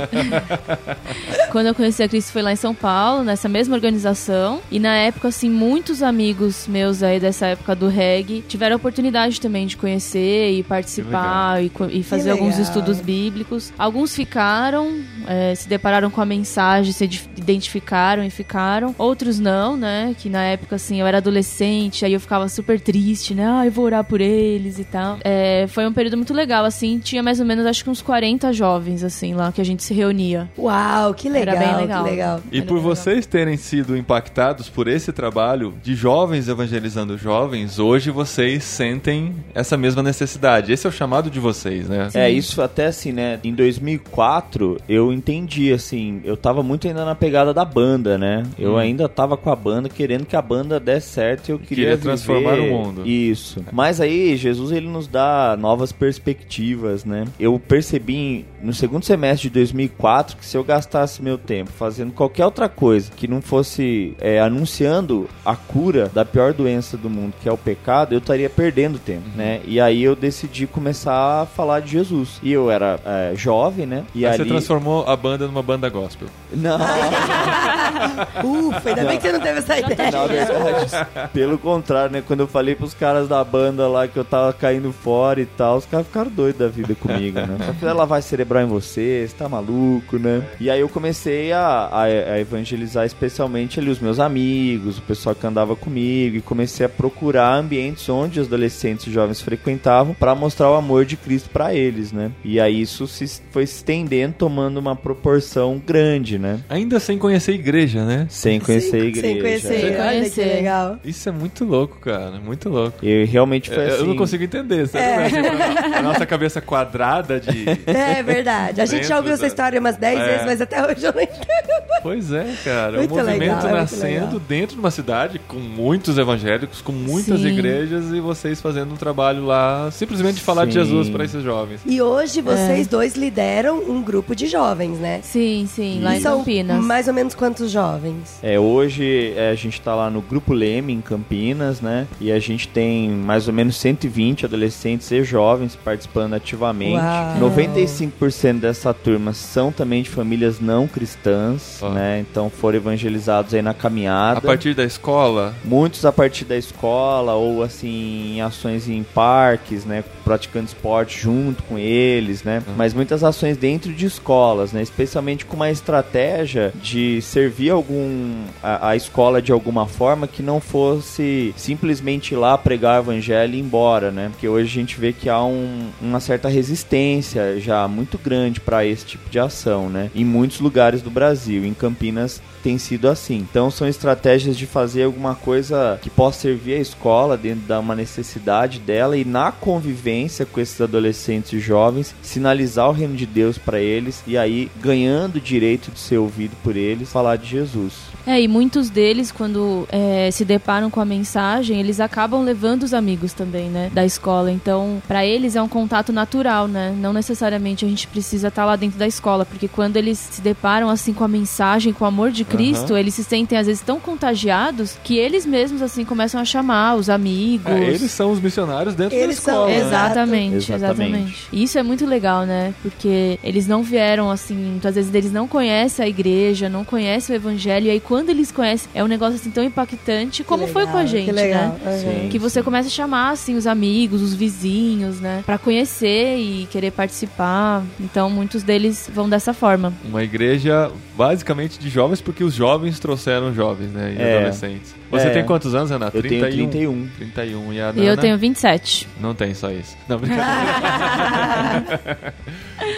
quando 1.50 1.66
eu 1.68 1.74
conheci 1.74 2.02
a 2.02 2.08
Cristo 2.08 2.32
foi 2.32 2.42
lá 2.42 2.52
em 2.52 2.56
São 2.56 2.74
Paulo, 2.74 3.24
nessa 3.24 3.48
mesma 3.48 3.74
organização. 3.74 4.60
E 4.70 4.78
na 4.78 4.94
época, 4.96 5.28
assim, 5.28 5.48
muitos 5.48 6.02
amigos 6.02 6.66
meus 6.68 7.02
aí 7.02 7.18
dessa 7.18 7.46
época 7.46 7.74
do 7.74 7.88
reggae 7.88 8.42
tiveram 8.46 8.74
a 8.74 8.76
oportunidade 8.76 9.40
também 9.40 9.66
de 9.66 9.76
conhecer 9.76 10.50
e 10.52 10.62
participar 10.62 11.62
e, 11.62 11.70
e 11.90 12.02
fazer 12.02 12.30
alguns 12.32 12.58
estudos 12.58 13.00
bíblicos. 13.00 13.72
Alguns 13.78 14.14
ficaram, 14.14 15.00
é, 15.26 15.54
se 15.54 15.66
depararam 15.68 16.10
com 16.10 16.20
a 16.20 16.26
mensagem, 16.26 16.92
se 16.92 17.04
ide- 17.04 17.30
identificaram 17.36 18.22
e 18.24 18.30
ficaram. 18.30 18.94
Outros 18.98 19.38
não, 19.38 19.76
né? 19.76 20.14
Que 20.18 20.28
na 20.28 20.42
época, 20.42 20.76
assim, 20.76 21.00
eu 21.00 21.06
era 21.06 21.18
adolescente, 21.18 22.04
aí 22.04 22.12
eu 22.12 22.17
eu 22.18 22.20
ficava 22.20 22.48
super 22.48 22.78
triste, 22.80 23.32
né? 23.34 23.46
Ah, 23.48 23.64
eu 23.66 23.72
vou 23.72 23.84
orar 23.84 24.04
por 24.04 24.20
eles 24.20 24.78
e 24.78 24.84
tal. 24.84 25.18
É, 25.24 25.66
foi 25.68 25.86
um 25.86 25.92
período 25.92 26.16
muito 26.16 26.34
legal, 26.34 26.64
assim. 26.64 26.98
Tinha 26.98 27.22
mais 27.22 27.40
ou 27.40 27.46
menos, 27.46 27.64
acho 27.64 27.82
que 27.84 27.90
uns 27.90 28.02
40 28.02 28.52
jovens, 28.52 29.02
assim, 29.02 29.34
lá, 29.34 29.50
que 29.52 29.60
a 29.60 29.64
gente 29.64 29.82
se 29.82 29.94
reunia. 29.94 30.48
Uau, 30.58 31.14
que 31.14 31.28
legal, 31.28 31.54
Era 31.56 31.66
bem 31.66 31.76
legal. 31.76 32.04
que 32.04 32.10
legal. 32.10 32.40
E 32.52 32.58
Era 32.58 32.66
por 32.66 32.74
bem 32.74 32.82
legal. 32.82 32.96
vocês 32.96 33.26
terem 33.26 33.56
sido 33.56 33.96
impactados 33.96 34.68
por 34.68 34.88
esse 34.88 35.12
trabalho 35.12 35.74
de 35.82 35.94
jovens 35.94 36.48
evangelizando 36.48 37.16
jovens, 37.16 37.78
hoje 37.78 38.10
vocês 38.10 38.64
sentem 38.64 39.34
essa 39.54 39.76
mesma 39.76 40.02
necessidade. 40.02 40.72
Esse 40.72 40.86
é 40.86 40.90
o 40.90 40.92
chamado 40.92 41.30
de 41.30 41.38
vocês, 41.40 41.88
né? 41.88 42.08
É, 42.14 42.30
isso 42.30 42.60
até 42.60 42.86
assim, 42.86 43.12
né? 43.12 43.38
Em 43.44 43.52
2004, 43.54 44.78
eu 44.88 45.12
entendi, 45.12 45.72
assim, 45.72 46.20
eu 46.24 46.36
tava 46.36 46.62
muito 46.62 46.86
ainda 46.88 47.04
na 47.04 47.14
pegada 47.14 47.52
da 47.54 47.64
banda, 47.64 48.16
né? 48.18 48.44
Eu 48.58 48.74
Hum. 48.74 48.76
ainda 48.78 49.08
tava 49.08 49.36
com 49.36 49.50
a 49.50 49.56
banda, 49.56 49.88
querendo 49.88 50.24
que 50.26 50.36
a 50.36 50.42
banda 50.42 50.78
desse 50.80 51.08
certo 51.08 51.48
e 51.48 51.52
eu 51.52 51.58
queria, 51.58 51.96
Queria 51.96 51.96
transformar 52.08 52.58
o 52.58 52.66
mundo. 52.66 53.06
Isso. 53.06 53.64
Mas 53.72 54.00
aí, 54.00 54.36
Jesus, 54.36 54.72
ele 54.72 54.88
nos 54.88 55.06
dá 55.06 55.56
novas 55.58 55.92
perspectivas, 55.92 57.04
né? 57.04 57.24
Eu 57.38 57.58
percebi 57.58 58.44
no 58.62 58.72
segundo 58.72 59.04
semestre 59.04 59.48
de 59.48 59.54
2004 59.54 60.36
que 60.36 60.44
se 60.44 60.56
eu 60.56 60.64
gastasse 60.64 61.22
meu 61.22 61.38
tempo 61.38 61.70
fazendo 61.70 62.12
qualquer 62.12 62.44
outra 62.44 62.68
coisa 62.68 63.10
que 63.16 63.26
não 63.28 63.40
fosse 63.40 64.14
é, 64.20 64.40
anunciando 64.40 65.28
a 65.44 65.54
cura 65.56 66.10
da 66.14 66.24
pior 66.24 66.52
doença 66.52 66.96
do 66.96 67.08
mundo, 67.10 67.34
que 67.42 67.48
é 67.48 67.52
o 67.52 67.56
pecado, 67.56 68.12
eu 68.14 68.18
estaria 68.18 68.48
perdendo 68.50 68.98
tempo, 68.98 69.18
Uhum. 69.28 69.36
né? 69.36 69.60
E 69.66 69.80
aí 69.80 70.02
eu 70.02 70.14
decidi 70.16 70.66
começar 70.66 71.42
a 71.42 71.46
falar 71.46 71.80
de 71.80 71.90
Jesus. 71.90 72.38
E 72.42 72.52
eu 72.52 72.70
era 72.70 72.98
é, 73.04 73.32
jovem, 73.36 73.86
né? 73.86 74.04
E 74.14 74.24
Aí 74.24 74.32
ali... 74.34 74.44
Você 74.44 74.48
transformou 74.48 75.04
a 75.08 75.16
banda 75.16 75.46
numa 75.46 75.62
banda 75.62 75.88
gospel. 75.88 76.28
Não, 76.52 76.78
Ufa, 78.68 78.88
ainda 78.90 79.04
bem 79.04 79.16
que 79.18 79.22
você 79.26 79.32
não 79.32 79.40
teve 79.40 79.58
essa 79.58 79.78
ideia. 79.78 80.10
na 80.10 80.26
verdade, 80.26 81.06
pelo 81.32 81.58
contrário, 81.58 81.87
né? 82.10 82.22
Quando 82.26 82.40
eu 82.40 82.46
falei 82.46 82.74
pros 82.74 82.94
caras 82.94 83.28
da 83.28 83.42
banda 83.44 83.86
lá 83.88 84.06
que 84.08 84.16
eu 84.16 84.24
tava 84.24 84.52
caindo 84.52 84.92
fora 84.92 85.40
e 85.40 85.46
tal, 85.46 85.76
os 85.78 85.86
caras 85.86 86.06
ficaram 86.06 86.30
doidos 86.30 86.58
da 86.60 86.68
vida 86.68 86.94
comigo, 86.94 87.38
né? 87.40 87.56
Só 87.66 87.72
que 87.72 87.84
ela 87.84 88.04
vai 88.04 88.22
cerebral 88.22 88.62
em 88.62 88.66
você, 88.66 89.26
você 89.28 89.34
tá 89.36 89.48
maluco, 89.48 90.18
né? 90.18 90.42
E 90.60 90.70
aí 90.70 90.80
eu 90.80 90.88
comecei 90.88 91.52
a, 91.52 91.60
a, 91.90 92.02
a 92.04 92.40
evangelizar 92.40 93.04
especialmente 93.06 93.78
ali 93.80 93.90
os 93.90 94.00
meus 94.00 94.18
amigos, 94.18 94.98
o 94.98 95.02
pessoal 95.02 95.34
que 95.34 95.46
andava 95.46 95.74
comigo, 95.76 96.36
e 96.36 96.40
comecei 96.40 96.84
a 96.86 96.88
procurar 96.88 97.54
ambientes 97.54 98.08
onde 98.08 98.40
os 98.40 98.46
adolescentes 98.46 99.06
e 99.06 99.10
jovens 99.12 99.40
frequentavam 99.40 100.14
pra 100.14 100.34
mostrar 100.34 100.70
o 100.70 100.74
amor 100.74 101.04
de 101.04 101.16
Cristo 101.16 101.50
pra 101.50 101.74
eles, 101.74 102.12
né? 102.12 102.30
E 102.44 102.60
aí 102.60 102.80
isso 102.80 103.06
se 103.06 103.26
foi 103.50 103.66
se 103.66 103.76
estendendo, 103.78 104.34
tomando 104.38 104.78
uma 104.78 104.94
proporção 104.96 105.80
grande, 105.84 106.38
né? 106.38 106.60
Ainda 106.68 106.98
sem 107.00 107.16
conhecer 107.18 107.52
a 107.52 107.54
igreja, 107.54 108.04
né? 108.04 108.26
Sem 108.28 108.58
conhecer 108.60 108.96
a 108.96 109.00
Sem- 109.00 109.08
igreja. 109.08 109.26
Sem 109.28 109.40
conhecer, 109.40 109.68
Sem 109.80 109.84
olha 109.84 109.94
que 109.94 110.18
conhecer. 110.18 110.44
legal. 110.44 110.98
Isso 111.04 111.28
é 111.28 111.32
muito 111.32 111.64
louco, 111.64 111.77
cara. 111.86 112.32
Muito 112.44 112.68
louco. 112.68 112.98
E 113.04 113.24
realmente 113.24 113.70
foi 113.70 113.84
Eu- 113.84 113.88
assim. 113.88 113.98
Eu 114.00 114.06
não 114.06 114.16
consigo 114.16 114.42
entender, 114.42 114.86
sabe? 114.88 115.04
Assim, 115.04 115.94
a 115.94 116.02
nossa 116.02 116.26
cabeça 116.26 116.60
quadrada 116.60 117.38
de. 117.40 117.64
É 117.86 118.22
verdade. 118.22 118.80
A 118.80 118.86
gente 118.86 119.06
já 119.06 119.16
ouviu 119.18 119.32
essa 119.32 119.42
da- 119.42 119.46
história 119.48 119.78
umas 119.78 119.96
10 119.96 120.18
É. 120.18 120.24
vezes, 120.24 120.46
mas 120.46 120.60
até 120.60 120.82
hoje 120.84 121.04
eu 121.06 121.12
não 121.12 121.20
entendo. 121.20 121.78
Pois 122.02 122.32
é, 122.32 122.46
cara. 122.64 122.98
Muito 122.98 123.12
um 123.12 123.16
movimento 123.16 123.40
legal, 123.40 123.58
é 123.58 123.62
muito 123.62 123.74
nascendo 123.74 124.24
legal. 124.26 124.40
dentro 124.48 124.74
de 124.76 124.80
uma 124.80 124.90
cidade 124.90 125.38
com 125.48 125.56
muitos 125.56 126.16
evangélicos, 126.16 126.80
com 126.80 126.92
muitas 126.92 127.40
Sim. 127.40 127.48
igrejas 127.48 128.12
e 128.12 128.20
vocês 128.20 128.60
fazendo 128.60 128.92
um 128.94 128.96
trabalho 128.96 129.44
lá, 129.44 129.90
simplesmente 129.90 130.40
falar 130.40 130.64
de 130.64 130.72
Sim. 130.74 130.78
Jesus 130.80 131.10
para 131.10 131.24
esses 131.24 131.42
jovens. 131.42 131.80
E 131.84 132.00
hoje 132.00 132.40
vocês 132.40 132.86
É. 132.86 132.90
dois 132.90 133.14
lideram 133.16 133.78
um 133.78 134.00
grupo 134.02 134.34
de 134.34 134.46
jovens, 134.46 134.98
né? 134.98 135.20
Sim, 135.22 135.68
sim, 135.68 136.00
lá 136.00 136.14
E 136.14 136.18
em 136.18 136.20
são 136.22 136.38
Campinas. 136.38 136.84
mais 136.84 137.08
ou 137.08 137.14
menos 137.14 137.34
quantos 137.34 137.70
jovens? 137.70 138.38
É, 138.42 138.58
hoje 138.60 139.34
é, 139.36 139.50
a 139.50 139.54
gente 139.56 139.80
tá 139.80 139.92
lá 139.94 140.08
no 140.08 140.20
Grupo 140.22 140.52
Leme, 140.54 140.92
em 140.92 141.00
Campinas, 141.00 141.67
né? 141.80 142.06
E 142.20 142.32
a 142.32 142.38
gente 142.38 142.68
tem 142.68 143.08
mais 143.10 143.48
ou 143.48 143.54
menos 143.54 143.76
120 143.76 144.46
adolescentes 144.46 145.10
e 145.10 145.22
jovens 145.22 145.76
participando 145.76 146.34
ativamente. 146.34 146.96
Uau. 146.96 147.50
95% 147.50 148.60
dessa 148.60 148.92
turma 148.94 149.32
são 149.32 149.70
também 149.70 150.02
de 150.02 150.10
famílias 150.10 150.60
não 150.60 150.86
cristãs, 150.86 151.80
Ó. 151.82 151.90
né? 151.90 152.20
Então 152.20 152.50
foram 152.50 152.78
evangelizados 152.78 153.54
aí 153.54 153.62
na 153.62 153.74
caminhada. 153.74 154.38
A 154.38 154.42
partir 154.42 154.74
da 154.74 154.84
escola, 154.84 155.54
Muitos 155.64 156.04
a 156.04 156.12
partir 156.12 156.44
da 156.44 156.56
escola 156.56 157.34
ou 157.34 157.62
assim 157.62 158.36
em 158.36 158.40
ações 158.40 158.88
em 158.88 159.02
parques, 159.02 159.84
né, 159.84 160.04
praticando 160.24 160.66
esporte 160.66 161.20
junto 161.20 161.62
com 161.62 161.78
eles, 161.78 162.42
né? 162.42 162.62
Mas 162.76 162.94
muitas 162.94 163.22
ações 163.24 163.56
dentro 163.56 163.92
de 163.92 164.06
escolas, 164.06 164.72
né, 164.72 164.82
especialmente 164.82 165.44
com 165.44 165.56
uma 165.56 165.70
estratégia 165.70 166.72
de 166.82 167.20
servir 167.22 167.70
algum 167.70 168.44
a, 168.62 168.90
a 168.90 168.96
escola 168.96 169.40
de 169.40 169.52
alguma 169.52 169.86
forma 169.86 170.26
que 170.26 170.42
não 170.42 170.60
fosse 170.60 171.54
simplesmente 171.58 172.32
ir 172.32 172.36
lá 172.36 172.56
pregar 172.56 172.98
o 173.00 173.02
evangelho 173.04 173.54
e 173.54 173.58
ir 173.58 173.60
embora, 173.60 174.10
né? 174.10 174.28
Porque 174.30 174.48
hoje 174.48 174.70
a 174.70 174.74
gente 174.80 174.98
vê 174.98 175.12
que 175.12 175.28
há 175.28 175.42
um- 175.44 175.88
uma 176.00 176.20
certa 176.20 176.48
resistência 176.48 177.58
já 177.60 177.86
muito 177.88 178.16
grande 178.18 178.60
para 178.60 178.84
esse 178.84 179.04
tipo 179.04 179.28
de 179.28 179.38
ação, 179.38 179.88
né? 179.90 180.10
Em 180.14 180.24
muitos 180.24 180.60
lugares 180.60 181.02
do 181.02 181.10
Brasil, 181.10 181.64
em 181.64 181.74
Campinas 181.74 182.40
tem 182.62 182.78
sido 182.78 183.08
assim. 183.08 183.36
Então 183.36 183.70
são 183.70 183.86
estratégias 183.86 184.56
de 184.56 184.66
fazer 184.66 185.04
alguma 185.04 185.34
coisa 185.34 185.98
que 186.02 186.10
possa 186.10 186.40
servir 186.40 186.74
a 186.74 186.80
escola 186.80 187.36
dentro 187.36 187.66
da 187.66 187.80
uma 187.80 187.94
necessidade 187.94 188.78
dela 188.78 189.16
e 189.16 189.24
na 189.24 189.50
convivência 189.52 190.46
com 190.46 190.60
esses 190.60 190.80
adolescentes 190.80 191.52
e 191.52 191.60
jovens 191.60 192.14
sinalizar 192.22 192.88
o 192.88 192.92
reino 192.92 193.16
de 193.16 193.26
Deus 193.26 193.58
para 193.58 193.80
eles 193.80 194.22
e 194.26 194.36
aí 194.36 194.70
ganhando 194.80 195.36
o 195.36 195.40
direito 195.40 195.90
de 195.90 195.98
ser 195.98 196.18
ouvido 196.18 196.56
por 196.62 196.76
eles 196.76 197.10
falar 197.10 197.36
de 197.36 197.48
Jesus. 197.48 197.94
É, 198.26 198.40
e 198.42 198.46
muitos 198.46 198.90
deles, 198.90 199.32
quando 199.32 199.88
é, 199.90 200.30
se 200.30 200.44
deparam 200.44 200.90
com 200.90 201.00
a 201.00 201.04
mensagem, 201.04 201.80
eles 201.80 201.98
acabam 201.98 202.42
levando 202.42 202.82
os 202.82 202.92
amigos 202.92 203.32
também, 203.32 203.70
né, 203.70 203.90
da 203.90 204.04
escola. 204.04 204.52
Então, 204.52 205.02
pra 205.08 205.24
eles 205.24 205.56
é 205.56 205.62
um 205.62 205.68
contato 205.68 206.12
natural, 206.12 206.68
né? 206.68 206.94
Não 206.98 207.14
necessariamente 207.14 207.86
a 207.86 207.88
gente 207.88 208.06
precisa 208.06 208.48
estar 208.48 208.66
lá 208.66 208.76
dentro 208.76 208.98
da 208.98 209.06
escola, 209.06 209.46
porque 209.46 209.66
quando 209.66 209.96
eles 209.96 210.18
se 210.18 210.42
deparam 210.42 210.90
assim 210.90 211.14
com 211.14 211.24
a 211.24 211.28
mensagem, 211.28 211.92
com 211.92 212.04
o 212.04 212.06
amor 212.06 212.30
de 212.30 212.44
Cristo, 212.48 212.96
eles 212.96 213.14
se 213.14 213.24
sentem 213.24 213.58
às 213.58 213.66
vezes 213.66 213.82
tão 213.82 213.98
contagiados 214.00 214.96
que 215.04 215.16
eles 215.16 215.44
mesmos 215.46 215.82
assim 215.82 216.04
começam 216.04 216.40
a 216.40 216.44
chamar 216.44 216.96
os 216.96 217.08
amigos. 217.10 217.66
é, 217.70 217.78
eles 217.84 218.10
são 218.10 218.30
os 218.32 218.40
missionários 218.40 218.94
dentro 218.94 219.16
Eles 219.16 219.36
da 219.36 219.52
escola. 219.52 219.56
são, 219.58 219.66
né? 219.68 219.76
Exatamente, 219.86 220.54
Exatamente. 220.56 220.72
exatamente. 220.74 221.48
E 221.52 221.62
isso 221.62 221.78
é 221.78 221.82
muito 221.82 222.06
legal, 222.06 222.44
né? 222.44 222.74
Porque 222.82 223.38
eles 223.42 223.66
não 223.66 223.82
vieram 223.82 224.30
assim, 224.30 224.54
muitas 224.54 224.94
vezes 224.94 225.14
eles 225.14 225.32
não 225.32 225.46
conhecem 225.48 226.04
a 226.04 226.08
igreja, 226.08 226.68
não 226.68 226.84
conhecem 226.84 227.34
o 227.34 227.36
evangelho, 227.36 227.86
e 227.86 227.90
aí 227.90 228.00
quando 228.00 228.30
eles 228.30 228.50
conhecem, 228.52 228.88
é 228.94 229.02
um 229.02 229.06
negócio 229.08 229.36
assim 229.36 229.50
tão 229.50 229.62
impactante 229.64 230.42
como 230.44 230.66
Que 230.66 230.72
foi 230.72 230.84
com 230.86 230.96
a 230.96 231.02
legal, 231.02 231.06
gente, 231.06 231.24
que 231.26 231.32
legal. 231.32 231.62
né? 231.68 231.78
Uhum. 231.84 232.22
Sim. 232.22 232.28
Que 232.30 232.38
você 232.38 232.62
começa 232.62 232.88
a 232.88 232.90
chamar 232.90 233.30
assim 233.30 233.54
os 233.56 233.66
amigos, 233.66 234.22
os 234.22 234.34
vizinhos, 234.34 235.20
né, 235.20 235.42
Pra 235.46 235.58
conhecer 235.58 236.36
e 236.38 236.66
querer 236.70 236.90
participar. 236.92 237.82
Então 238.00 238.28
muitos 238.30 238.62
deles 238.62 239.08
vão 239.12 239.28
dessa 239.28 239.52
forma. 239.52 239.92
Uma 240.04 240.22
igreja 240.22 240.90
basicamente 241.16 241.78
de 241.78 241.88
jovens, 241.88 242.20
porque 242.20 242.37
os 242.44 242.54
jovens 242.54 242.98
trouxeram 243.00 243.52
jovens, 243.54 243.90
né? 243.92 244.14
E 244.18 244.22
É. 244.22 244.36
adolescentes. 244.38 244.94
Você 245.10 245.28
É. 245.28 245.30
tem 245.30 245.44
quantos 245.44 245.74
anos, 245.74 245.90
Renato? 245.90 246.16
Eu 246.16 246.22
tenho 246.22 246.40
31. 246.42 247.08
31. 247.16 247.72
E 247.72 247.80
a 247.80 247.92
E 247.96 248.00
eu 248.00 248.04
Nana? 248.10 248.16
tenho 248.20 248.36
27. 248.38 249.08
Não 249.20 249.34
tem 249.34 249.54
só 249.54 249.70
isso. 249.70 249.96
Não, 250.08 250.18
brincadeira. 250.18 250.48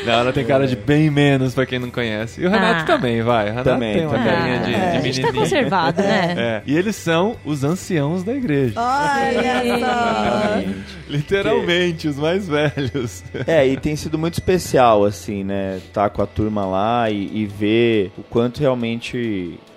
não, 0.07 0.13
ela 0.13 0.33
tem 0.33 0.45
cara 0.45 0.67
de 0.67 0.77
bem 0.77 1.11
menos 1.11 1.55
pra 1.55 1.67
quem 1.67 1.79
não 1.79 1.91
conhece. 1.91 2.41
E 2.41 2.47
o 2.47 2.51
Renato 2.51 2.83
Ah. 2.83 2.97
também, 2.97 3.23
vai. 3.23 3.45
O 3.45 3.49
Renato 3.51 3.69
Também, 3.71 3.95
tem 3.95 4.07
uma 4.07 4.17
também. 4.19 4.33
carinha 4.33 4.59
de, 4.61 4.75
É. 4.75 4.91
de 4.91 4.97
a 4.97 5.01
gente 5.01 5.21
tá 5.23 5.33
conservado, 5.33 6.03
né? 6.03 6.35
É. 6.37 6.63
E 6.67 6.77
eles 6.77 6.97
são 6.97 7.37
os 7.45 7.63
anciãos 7.65 8.23
da 8.25 8.35
igreja. 8.35 8.75
Olha 8.77 9.79
só. 9.79 10.71
Literalmente, 11.09 12.09
os 12.09 12.17
mais 12.17 12.49
velhos. 12.49 13.23
É, 13.47 13.67
e 13.67 13.77
tem 13.77 13.95
sido 13.97 14.19
muito 14.19 14.35
especial, 14.35 15.05
assim, 15.05 15.45
né? 15.45 15.81
Tá 15.93 16.09
com 16.09 16.23
a 16.23 16.27
turma 16.27 16.65
lá 16.67 17.11
e, 17.11 17.31
e 17.43 17.47
ver 17.47 18.13
o 18.19 18.23
quanto 18.23 18.61
realmente 18.61 19.17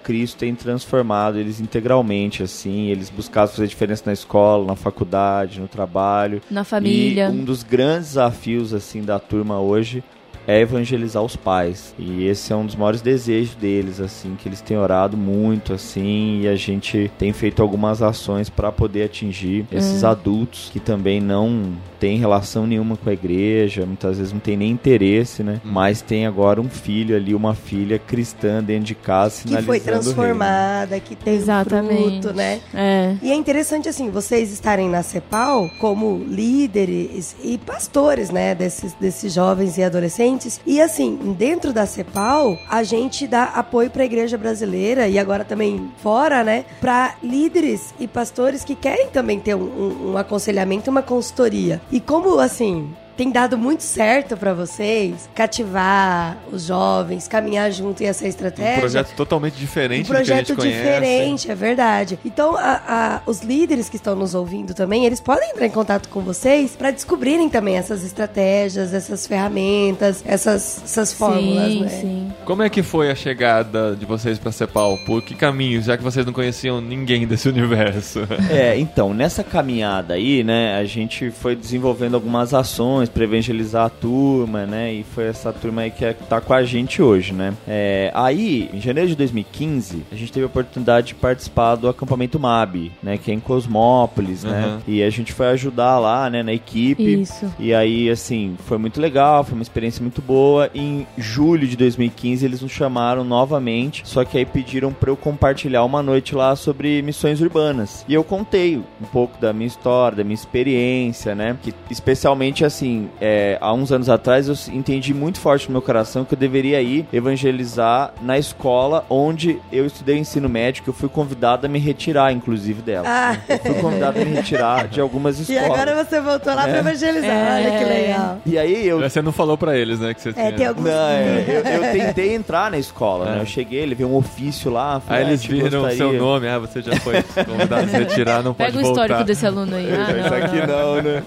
Cristo 0.03 0.37
tem 0.37 0.53
transformado 0.53 1.37
eles 1.37 1.59
integralmente, 1.59 2.43
assim. 2.43 2.87
Eles 2.87 3.09
buscavam 3.09 3.53
fazer 3.53 3.67
diferença 3.67 4.03
na 4.05 4.13
escola, 4.13 4.65
na 4.65 4.75
faculdade, 4.75 5.59
no 5.59 5.67
trabalho. 5.67 6.41
Na 6.49 6.63
família. 6.63 7.29
E 7.29 7.31
um 7.31 7.43
dos 7.43 7.63
grandes 7.63 8.09
desafios, 8.09 8.73
assim, 8.73 9.01
da 9.01 9.19
turma 9.19 9.59
hoje 9.59 10.03
é 10.47 10.59
evangelizar 10.59 11.23
os 11.23 11.35
pais. 11.35 11.93
E 11.97 12.25
esse 12.25 12.51
é 12.51 12.55
um 12.55 12.65
dos 12.65 12.75
maiores 12.75 13.01
desejos 13.01 13.55
deles, 13.55 13.99
assim, 13.99 14.35
que 14.37 14.47
eles 14.47 14.61
têm 14.61 14.77
orado 14.77 15.15
muito, 15.17 15.73
assim, 15.73 16.41
e 16.41 16.47
a 16.47 16.55
gente 16.55 17.11
tem 17.17 17.31
feito 17.33 17.61
algumas 17.61 18.01
ações 18.01 18.49
para 18.49 18.71
poder 18.71 19.03
atingir 19.03 19.65
esses 19.71 20.03
adultos 20.03 20.69
que 20.71 20.79
também 20.79 21.21
não 21.21 21.73
têm 21.99 22.17
relação 22.17 22.67
nenhuma 22.67 22.97
com 22.97 23.09
a 23.09 23.13
igreja, 23.13 23.85
muitas 23.85 24.17
vezes 24.17 24.33
não 24.33 24.39
tem 24.39 24.57
nem 24.57 24.71
interesse, 24.71 25.41
né? 25.43 25.61
Mas 25.63 26.01
tem 26.01 26.25
agora 26.25 26.59
um 26.59 26.69
filho 26.69 27.15
ali, 27.15 27.33
uma 27.33 27.53
filha 27.55 27.97
cristã 27.97 28.61
dentro 28.61 28.83
de 28.85 28.95
casa, 28.95 29.41
Que 29.43 29.49
sinalizando 29.49 29.65
foi 29.65 29.77
o 29.79 29.81
reino. 29.83 30.01
transformada, 30.01 30.99
que 30.99 31.15
tem 31.15 31.35
Exatamente. 31.35 32.21
fruto, 32.21 32.33
né? 32.35 32.59
É. 32.73 33.15
E 33.21 33.31
é 33.31 33.35
interessante, 33.35 33.87
assim, 33.87 34.09
vocês 34.09 34.51
estarem 34.51 34.89
na 34.89 35.01
CEPAL 35.01 35.69
como 35.79 36.23
líderes 36.27 37.35
e 37.43 37.57
pastores, 37.57 38.29
né, 38.29 38.53
desses, 38.53 38.93
desses 38.93 39.33
jovens 39.33 39.77
e 39.77 39.83
adolescentes. 39.83 40.32
Adolescentes. 40.33 40.59
E 40.65 40.81
assim, 40.81 41.35
dentro 41.37 41.71
da 41.71 41.85
CEPAL, 41.85 42.57
a 42.69 42.83
gente 42.83 43.27
dá 43.27 43.45
apoio 43.45 43.89
para 43.89 44.03
a 44.03 44.05
igreja 44.05 44.37
brasileira 44.37 45.07
e 45.07 45.17
agora 45.17 45.43
também 45.43 45.91
fora, 46.01 46.43
né, 46.43 46.65
para 46.81 47.15
líderes 47.21 47.93
e 47.99 48.07
pastores 48.07 48.63
que 48.63 48.75
querem 48.75 49.09
também 49.09 49.39
ter 49.39 49.55
um, 49.55 49.61
um, 49.61 50.11
um 50.11 50.17
aconselhamento, 50.17 50.89
uma 50.89 51.01
consultoria. 51.01 51.81
E 51.91 51.99
como 51.99 52.39
assim, 52.39 52.93
tem 53.15 53.31
dado 53.31 53.57
muito 53.57 53.83
certo 53.83 54.35
para 54.35 54.53
vocês 54.53 55.29
cativar 55.35 56.37
os 56.51 56.63
jovens, 56.63 57.27
caminhar 57.27 57.71
junto 57.71 58.03
e 58.03 58.05
essa 58.05 58.27
estratégia. 58.27 58.77
Um 58.77 58.79
projeto 58.81 59.15
totalmente 59.15 59.55
diferente 59.55 60.11
um 60.11 60.13
projeto 60.13 60.47
do 60.47 60.55
que 60.55 60.61
a 60.61 60.65
gente 60.65 60.75
diferente, 60.75 61.51
é 61.51 61.55
verdade. 61.55 62.19
Então, 62.25 62.55
a, 62.55 62.81
a, 62.87 63.21
os 63.29 63.41
líderes 63.41 63.89
que 63.89 63.95
estão 63.95 64.15
nos 64.15 64.33
ouvindo 64.33 64.73
também, 64.73 65.05
eles 65.05 65.19
podem 65.19 65.51
entrar 65.51 65.65
em 65.65 65.71
contato 65.71 66.09
com 66.09 66.21
vocês 66.21 66.75
para 66.75 66.91
descobrirem 66.91 67.49
também 67.49 67.77
essas 67.77 68.03
estratégias, 68.03 68.93
essas 68.93 69.27
ferramentas, 69.27 70.23
essas, 70.25 70.81
essas 70.83 71.13
fórmulas, 71.13 71.71
sim, 71.71 71.81
né? 71.81 71.89
sim. 71.89 72.32
Como 72.45 72.61
é 72.61 72.69
que 72.69 72.83
foi 72.83 73.09
a 73.09 73.15
chegada 73.15 73.95
de 73.95 74.05
vocês 74.05 74.37
para 74.37 74.51
Cepal? 74.51 74.97
Por 75.05 75.21
que 75.21 75.33
caminhos, 75.33 75.85
já 75.85 75.95
que 75.95 76.03
vocês 76.03 76.25
não 76.25 76.33
conheciam 76.33 76.81
ninguém 76.81 77.25
desse 77.25 77.47
universo? 77.49 78.19
É, 78.49 78.77
então, 78.77 79.13
nessa 79.13 79.43
caminhada 79.45 80.15
aí, 80.15 80.43
né, 80.43 80.75
a 80.77 80.83
gente 80.83 81.31
foi 81.31 81.55
desenvolvendo 81.55 82.15
algumas 82.15 82.53
ações 82.53 83.07
para 83.07 83.23
evangelizar 83.23 83.85
a 83.85 83.89
turma, 83.89 84.65
né, 84.65 84.91
e 84.93 85.03
foi 85.03 85.25
essa 85.27 85.53
turma 85.53 85.83
aí 85.83 85.91
que 85.91 86.03
é- 86.03 86.11
tá 86.13 86.41
com 86.41 86.53
a 86.53 86.63
gente 86.63 87.01
hoje, 87.01 87.33
né. 87.33 87.53
É, 87.65 88.11
aí, 88.13 88.69
em 88.73 88.81
janeiro 88.81 89.09
de 89.09 89.15
2015, 89.15 90.03
a 90.11 90.15
gente 90.15 90.31
teve 90.33 90.43
a 90.43 90.47
oportunidade 90.47 91.07
de 91.07 91.15
participar 91.15 91.75
do 91.75 91.87
acampamento 91.87 92.37
MAB, 92.37 92.91
né, 93.01 93.17
que 93.17 93.31
é 93.31 93.33
em 93.33 93.39
Cosmópolis, 93.39 94.43
né, 94.43 94.65
Uhum. 94.67 94.79
e 94.93 95.01
a 95.01 95.09
gente 95.09 95.31
foi 95.31 95.47
ajudar 95.47 95.97
lá, 95.97 96.29
né, 96.29 96.43
na 96.43 96.51
equipe. 96.53 97.21
Isso. 97.21 97.49
E 97.57 97.73
aí, 97.73 98.09
assim, 98.09 98.57
foi 98.65 98.77
muito 98.77 98.99
legal, 98.99 99.45
foi 99.45 99.53
uma 99.53 99.63
experiência 99.63 100.01
muito 100.01 100.21
boa. 100.21 100.69
Em 100.75 101.07
julho 101.17 101.65
de 101.65 101.77
2015, 101.77 102.32
eles 102.41 102.61
nos 102.61 102.71
chamaram 102.71 103.23
novamente, 103.23 104.01
só 104.05 104.23
que 104.23 104.37
aí 104.37 104.45
pediram 104.45 104.91
pra 104.93 105.09
eu 105.11 105.17
compartilhar 105.17 105.83
uma 105.83 106.01
noite 106.01 106.33
lá 106.33 106.55
sobre 106.55 107.01
missões 107.01 107.41
urbanas. 107.41 108.05
E 108.07 108.13
eu 108.13 108.23
contei 108.23 108.77
um 108.77 109.05
pouco 109.11 109.39
da 109.39 109.51
minha 109.53 109.67
história, 109.67 110.17
da 110.17 110.23
minha 110.23 110.33
experiência, 110.35 111.35
né? 111.35 111.55
Que, 111.61 111.73
especialmente, 111.91 112.65
assim, 112.65 113.09
é, 113.21 113.57
há 113.61 113.73
uns 113.73 113.91
anos 113.91 114.09
atrás, 114.09 114.47
eu 114.47 114.55
entendi 114.73 115.13
muito 115.13 115.39
forte 115.39 115.67
no 115.67 115.73
meu 115.73 115.81
coração 115.81 116.23
que 116.25 116.33
eu 116.33 116.37
deveria 116.39 116.81
ir 116.81 117.05
evangelizar 117.13 118.13
na 118.21 118.37
escola 118.37 119.05
onde 119.09 119.59
eu 119.71 119.85
estudei 119.85 120.17
ensino 120.17 120.47
médio, 120.47 120.83
que 120.83 120.89
eu 120.89 120.93
fui 120.93 121.09
convidado 121.09 121.65
a 121.65 121.69
me 121.69 121.79
retirar, 121.79 122.31
inclusive, 122.31 122.81
dela. 122.81 123.05
Ah. 123.07 123.37
Eu 123.49 123.59
fui 123.59 123.73
convidado 123.75 124.19
a 124.21 124.25
me 124.25 124.33
retirar 124.33 124.87
de 124.87 125.01
algumas 125.01 125.37
E 125.49 125.53
escolas. 125.53 125.65
agora 125.79 126.03
você 126.05 126.21
voltou 126.21 126.53
lá 126.55 126.67
É. 126.67 126.71
pra 126.71 126.79
evangelizar. 126.79 127.53
Olha 127.55 127.71
que 127.77 127.83
É. 127.83 127.87
legal. 127.87 128.37
E 128.45 128.57
aí 128.57 128.87
eu 128.87 128.99
Você 129.01 129.21
não 129.21 129.31
falou 129.31 129.57
pra 129.57 129.77
eles, 129.77 129.99
né, 129.99 130.13
que 130.13 130.21
você 130.21 130.31
tinha... 130.33 130.45
É, 130.45 130.51
tem 130.51 130.65
alguns. 130.65 130.85
Não, 130.85 130.91
é, 131.09 131.43
eu, 131.47 131.53
eu 131.83 131.91
tentei 131.91 132.22
entrar 132.31 132.71
na 132.71 132.77
escola, 132.77 133.27
É. 133.27 133.31
né? 133.35 133.41
Eu 133.41 133.45
cheguei, 133.45 133.79
ele 133.79 133.95
veio 133.95 134.09
um 134.09 134.15
ofício 134.15 134.71
lá. 134.71 134.99
falei, 134.99 135.23
Aí 135.23 135.25
ah, 135.25 135.29
eles 135.31 135.43
viram 135.45 135.83
o 135.85 135.91
seu 135.91 136.13
nome, 136.13 136.47
ah, 136.47 136.59
você 136.59 136.81
já 136.81 136.95
foi 136.97 137.21
convidado 137.45 137.83
a 137.85 137.87
se 137.87 137.97
retirar, 137.97 138.43
não 138.43 138.53
Pega 138.55 138.71
pode 138.71 138.83
o 138.83 138.87
voltar. 138.87 139.01
histórico 139.03 139.27
desse 139.27 139.45
aluno 139.45 139.75
aí. 139.75 139.87
Ah, 139.93 140.11
Isso 140.19 140.29
não, 140.29 140.37
aqui 140.37 140.67
não. 140.67 140.95
não, 140.95 141.01
né? 141.01 141.23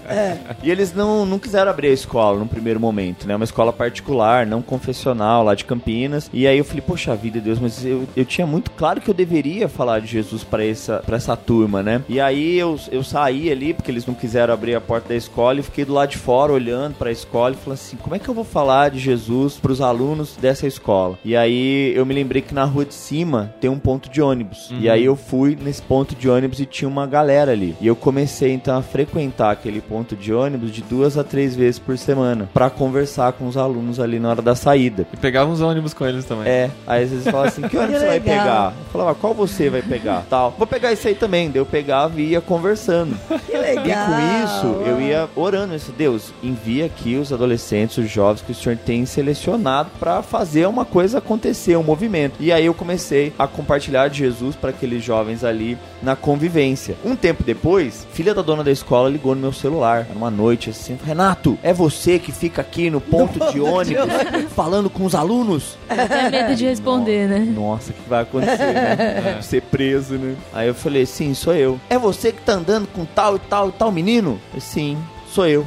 E 0.63 0.69
eles 0.71 0.93
não, 0.93 1.25
não 1.25 1.39
quiseram 1.39 1.69
abrir 1.71 1.87
a 1.87 1.91
escola 1.93 2.39
no 2.39 2.47
primeiro 2.47 2.79
momento, 2.79 3.27
né? 3.27 3.35
Uma 3.35 3.43
escola 3.45 3.71
particular, 3.73 4.45
não 4.45 4.61
confessional, 4.61 5.43
lá 5.43 5.55
de 5.55 5.65
Campinas. 5.65 6.29
E 6.33 6.45
aí 6.47 6.57
eu 6.57 6.65
falei, 6.65 6.81
poxa 6.81 7.15
vida, 7.15 7.39
Deus, 7.39 7.59
mas 7.59 7.83
eu, 7.85 8.03
eu 8.15 8.25
tinha 8.25 8.45
muito 8.47 8.71
claro 8.71 9.01
que 9.01 9.09
eu 9.09 9.13
deveria 9.13 9.67
falar 9.67 9.99
de 9.99 10.07
Jesus 10.07 10.43
pra 10.43 10.63
essa, 10.65 10.97
pra 11.05 11.17
essa 11.17 11.35
turma, 11.35 11.81
né? 11.83 12.01
E 12.07 12.19
aí 12.19 12.57
eu, 12.57 12.79
eu 12.91 13.03
saí 13.03 13.51
ali, 13.51 13.73
porque 13.73 13.89
eles 13.91 14.05
não 14.05 14.13
quiseram 14.13 14.53
abrir 14.53 14.75
a 14.75 14.81
porta 14.81 15.09
da 15.09 15.15
escola, 15.15 15.59
e 15.59 15.63
fiquei 15.63 15.85
do 15.85 15.93
lado 15.93 16.09
de 16.09 16.17
fora 16.17 16.51
olhando 16.51 16.95
pra 16.95 17.11
escola 17.11 17.53
e 17.53 17.57
falei 17.57 17.73
assim, 17.75 17.97
como 17.97 18.15
é 18.15 18.19
que 18.19 18.27
eu 18.29 18.33
vou 18.33 18.43
falar 18.43 18.89
de 18.91 18.99
Jesus 18.99 19.55
pros 19.57 19.81
alunos 19.81 20.35
dessa 20.39 20.65
escola? 20.67 20.86
E 21.23 21.35
aí 21.35 21.93
eu 21.95 22.05
me 22.05 22.13
lembrei 22.13 22.41
que 22.41 22.53
na 22.53 22.63
rua 22.63 22.85
de 22.85 22.93
cima 22.93 23.53
tem 23.59 23.69
um 23.69 23.79
ponto 23.79 24.09
de 24.09 24.21
ônibus. 24.21 24.71
E 24.79 24.89
aí 24.89 25.03
eu 25.03 25.15
fui 25.15 25.57
nesse 25.59 25.81
ponto 25.81 26.15
de 26.15 26.29
ônibus 26.29 26.59
e 26.59 26.65
tinha 26.65 26.87
uma 26.87 27.05
galera 27.05 27.51
ali. 27.51 27.75
E 27.81 27.87
eu 27.87 27.95
comecei 27.95 28.51
então 28.53 28.77
a 28.77 28.81
frequentar 28.81 29.51
aquele 29.51 29.81
ponto 29.81 30.15
de 30.15 30.33
ônibus 30.33 30.71
de 30.71 30.81
duas 30.81 31.17
a 31.17 31.23
três 31.23 31.55
vezes 31.55 31.79
por 31.79 31.97
semana 31.97 32.49
pra 32.53 32.69
conversar 32.69 33.33
com 33.33 33.47
os 33.47 33.57
alunos 33.57 33.99
ali 33.99 34.19
na 34.19 34.29
hora 34.29 34.41
da 34.41 34.55
saída. 34.55 35.07
E 35.13 35.17
pegava 35.17 35.51
uns 35.51 35.61
ônibus 35.61 35.93
com 35.93 36.05
eles 36.05 36.25
também. 36.25 36.47
É, 36.47 36.71
aí 36.85 37.03
às 37.03 37.09
vezes 37.09 37.27
fala 37.27 37.47
assim, 37.47 37.61
que 37.63 37.75
ônibus 37.77 37.95
Que 37.95 37.99
você 37.99 38.07
vai 38.07 38.19
pegar? 38.19 38.73
Eu 38.77 38.91
falava, 38.91 39.15
qual 39.15 39.33
você 39.33 39.69
vai 39.69 39.81
pegar? 39.81 40.25
Tal. 40.29 40.53
Vou 40.57 40.67
pegar 40.67 40.91
esse 40.91 41.07
aí 41.07 41.15
também. 41.15 41.49
Daí 41.49 41.61
eu 41.61 41.65
pegava 41.65 42.19
e 42.19 42.29
ia 42.29 42.41
conversando. 42.41 43.17
Que 43.47 43.57
legal. 43.57 43.85
E 43.85 43.91
com 43.93 44.45
isso, 44.45 44.67
eu 44.85 45.01
ia 45.01 45.29
orando. 45.35 45.73
Eu 45.73 45.77
disse, 45.77 45.91
Deus, 45.91 46.33
envia 46.43 46.85
aqui 46.85 47.15
os 47.15 47.31
adolescentes, 47.31 47.97
os 47.97 48.09
jovens 48.09 48.41
que 48.41 48.51
o 48.51 48.55
Senhor 48.55 48.77
tem 48.77 49.05
selecionado 49.05 49.89
pra 49.99 50.21
fazer 50.21 50.67
uma 50.67 50.76
coisa 50.85 51.17
acontecer, 51.19 51.75
um 51.75 51.83
movimento. 51.83 52.35
E 52.39 52.51
aí 52.51 52.65
eu 52.65 52.73
comecei 52.73 53.33
a 53.37 53.47
compartilhar 53.47 54.07
de 54.07 54.19
Jesus 54.19 54.55
para 54.55 54.69
aqueles 54.69 55.03
jovens 55.03 55.43
ali 55.43 55.77
na 56.01 56.15
convivência. 56.15 56.95
Um 57.03 57.15
tempo 57.15 57.43
depois, 57.43 58.07
filha 58.11 58.33
da 58.33 58.41
dona 58.41 58.63
da 58.63 58.71
escola 58.71 59.09
ligou 59.09 59.35
no 59.35 59.41
meu 59.41 59.53
celular, 59.53 60.05
era 60.09 60.17
uma 60.17 60.31
noite 60.31 60.69
assim, 60.69 60.97
Renato, 61.03 61.57
é 61.63 61.73
você 61.73 62.19
que 62.19 62.31
fica 62.31 62.61
aqui 62.61 62.89
no 62.89 63.01
ponto 63.01 63.51
de 63.51 63.59
ônibus 63.61 64.07
falando 64.55 64.89
com 64.89 65.05
os 65.05 65.15
alunos? 65.15 65.77
Até 65.89 66.29
medo 66.29 66.55
de 66.55 66.65
responder, 66.65 67.27
né? 67.27 67.39
Nossa, 67.39 67.91
o 67.91 67.93
que 67.93 68.09
vai 68.09 68.23
acontecer, 68.23 68.73
né? 68.73 69.39
Ser 69.41 69.61
preso, 69.61 70.15
né? 70.15 70.35
Aí 70.53 70.67
eu 70.67 70.75
falei, 70.75 71.05
sim, 71.05 71.33
sou 71.33 71.53
eu. 71.55 71.79
É 71.89 71.97
você 71.97 72.31
que 72.31 72.41
tá 72.41 72.53
andando 72.53 72.87
com 72.87 73.05
tal 73.05 73.35
e 73.35 73.39
tal 73.39 73.69
e 73.69 73.71
tal 73.71 73.91
menino? 73.91 74.39
Sim, 74.59 74.97
sou 75.29 75.47
eu. 75.47 75.65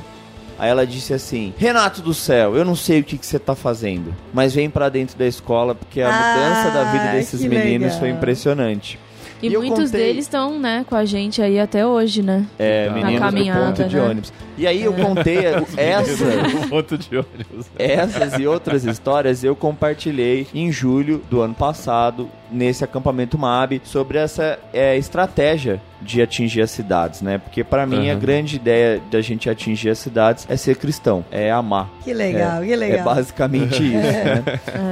Aí 0.60 0.68
ela 0.68 0.86
disse 0.86 1.14
assim: 1.14 1.54
Renato 1.56 2.02
do 2.02 2.12
céu, 2.12 2.54
eu 2.54 2.64
não 2.66 2.76
sei 2.76 3.00
o 3.00 3.04
que, 3.04 3.16
que 3.16 3.24
você 3.26 3.38
tá 3.38 3.54
fazendo, 3.54 4.14
mas 4.32 4.54
vem 4.54 4.68
pra 4.68 4.90
dentro 4.90 5.16
da 5.18 5.26
escola 5.26 5.74
porque 5.74 6.02
a 6.02 6.08
Ah, 6.08 6.34
mudança 6.36 6.70
da 6.70 6.92
vida 6.92 7.12
desses 7.12 7.40
que 7.40 7.48
meninos 7.48 7.84
legal. 7.86 7.98
foi 8.00 8.10
impressionante. 8.10 8.98
E, 9.42 9.46
E 9.46 9.56
muitos 9.56 9.84
contei- 9.90 10.08
deles 10.08 10.26
estão, 10.26 10.58
né, 10.58 10.84
com 10.86 10.94
a 10.94 11.06
gente 11.06 11.40
aí 11.40 11.58
até 11.58 11.86
hoje, 11.86 12.20
né? 12.20 12.44
É, 12.58 12.88
Na 12.90 12.92
meninos 12.96 13.14
do 13.14 13.20
caminhada, 13.20 13.66
ponto 13.68 13.84
de 13.88 13.96
né? 13.96 14.02
ônibus. 14.02 14.32
E 14.58 14.66
aí 14.66 14.82
eu 14.82 14.92
contei 14.92 15.38
essa. 15.78 16.24
Ponto 16.68 16.98
de 16.98 17.16
ônibus. 17.16 17.66
Essas 17.78 18.34
e 18.38 18.46
outras 18.46 18.84
histórias 18.84 19.42
eu 19.42 19.56
compartilhei 19.56 20.46
em 20.54 20.70
julho 20.70 21.22
do 21.30 21.40
ano 21.40 21.54
passado 21.54 22.28
nesse 22.50 22.82
acampamento 22.84 23.38
MAB 23.38 23.80
sobre 23.84 24.18
essa 24.18 24.58
é, 24.72 24.96
estratégia 24.96 25.80
de 26.02 26.22
atingir 26.22 26.62
as 26.62 26.70
cidades, 26.70 27.20
né? 27.20 27.36
Porque 27.36 27.62
para 27.62 27.86
mim 27.86 28.08
a 28.08 28.14
Uhum. 28.14 28.18
grande 28.20 28.56
ideia 28.56 29.02
da 29.10 29.20
gente 29.20 29.50
atingir 29.50 29.90
as 29.90 29.98
cidades 29.98 30.46
é 30.48 30.56
ser 30.56 30.76
cristão, 30.76 31.22
é 31.30 31.50
amar. 31.50 31.90
Que 32.02 32.14
legal, 32.14 32.62
que 32.62 32.72
É 32.72 32.76
legal. 32.76 33.04
basicamente 33.04 33.82
isso, 33.84 33.92
né? 33.94 34.42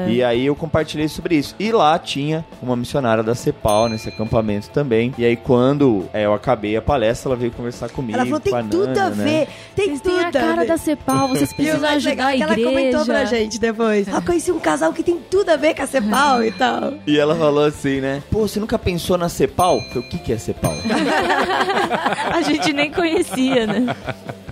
E 0.09 0.23
aí 0.23 0.44
eu 0.44 0.55
compartilhei 0.55 1.09
sobre 1.09 1.37
isso. 1.37 1.55
E 1.59 1.73
lá 1.73 1.99
tinha 1.99 2.44
uma 2.62 2.77
missionária 2.77 3.23
da 3.25 3.35
CEPAL 3.35 3.88
nesse 3.88 4.11
acampamento 4.11 4.68
também. 4.68 5.14
E 5.16 5.25
aí 5.25 5.35
quando 5.35 6.05
é, 6.12 6.27
eu 6.27 6.35
acabei 6.35 6.77
a 6.77 6.83
palestra, 6.83 7.31
ela 7.31 7.37
veio 7.37 7.53
conversar 7.53 7.88
comigo. 7.88 8.14
Ela 8.18 8.27
falou, 8.27 8.40
tem 8.40 8.53
com 8.53 8.59
a 8.59 8.62
tudo 8.64 8.87
Nana, 8.88 9.07
a 9.07 9.11
né? 9.11 9.25
ver, 9.25 9.49
tem 9.75 9.87
Vocês 9.87 10.01
tudo 10.03 10.14
têm 10.14 10.25
a 10.27 10.31
cara 10.31 10.61
ver. 10.62 10.66
da 10.66 10.77
Cepal, 10.77 11.29
vocês 11.29 11.53
precisam 11.55 11.81
mais 11.81 11.97
ajudar 11.97 12.11
legal 12.11 12.29
é 12.29 12.33
a 12.33 12.37
que 12.37 12.42
ela 12.42 12.55
comentou 12.71 13.05
pra 13.07 13.23
igreja. 13.23 13.37
gente 13.37 13.59
depois. 13.59 14.07
Ah, 14.12 14.21
conheci 14.21 14.53
um 14.53 14.59
casal 14.61 14.92
que 14.92 15.03
tem 15.03 15.18
tudo 15.31 15.49
a 15.49 15.57
ver 15.57 15.75
com 15.75 15.83
a 15.83 15.87
Cepal 15.87 16.44
e 16.44 16.51
tal. 16.53 16.92
E 17.07 17.18
ela 17.18 17.35
falou 17.35 17.48
assim, 17.57 18.01
né? 18.01 18.23
Pô, 18.31 18.41
você 18.47 18.59
nunca 18.61 18.79
pensou 18.79 19.17
na 19.17 19.29
CEPAL? 19.29 19.77
Eu 19.77 19.83
falei, 19.85 20.01
o 20.01 20.11
que, 20.11 20.19
que 20.19 20.33
é 20.33 20.39
CEPAL? 20.39 20.75
A 22.33 22.43
gente 22.43 22.73
nem 22.73 22.91
conhecia, 22.91 23.67
né? 23.67 23.95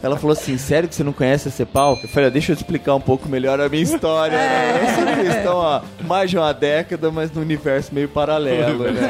ela 0.03 0.17
falou 0.17 0.33
assim, 0.33 0.57
sério 0.57 0.89
que 0.89 0.95
você 0.95 1.03
não 1.03 1.13
conhece 1.13 1.49
a 1.49 1.51
CEPAL? 1.51 1.99
Eu 2.03 2.09
falei, 2.09 2.29
"Ah, 2.29 2.33
deixa 2.33 2.53
eu 2.53 2.57
te 2.57 2.61
explicar 2.61 2.95
um 2.95 3.01
pouco 3.01 3.29
melhor 3.29 3.61
a 3.61 3.69
minha 3.69 3.83
história. 3.83 4.37
né? 4.37 4.81
Eu 4.83 4.95
sou 4.95 5.25
cristão 5.25 5.63
há 5.63 5.83
mais 6.05 6.31
de 6.31 6.39
uma 6.39 6.53
década, 6.53 7.11
mas 7.11 7.33
no 7.33 7.41
universo 7.41 7.95
meio 7.95 8.09
paralelo, 8.09 8.85
né? 8.93 9.01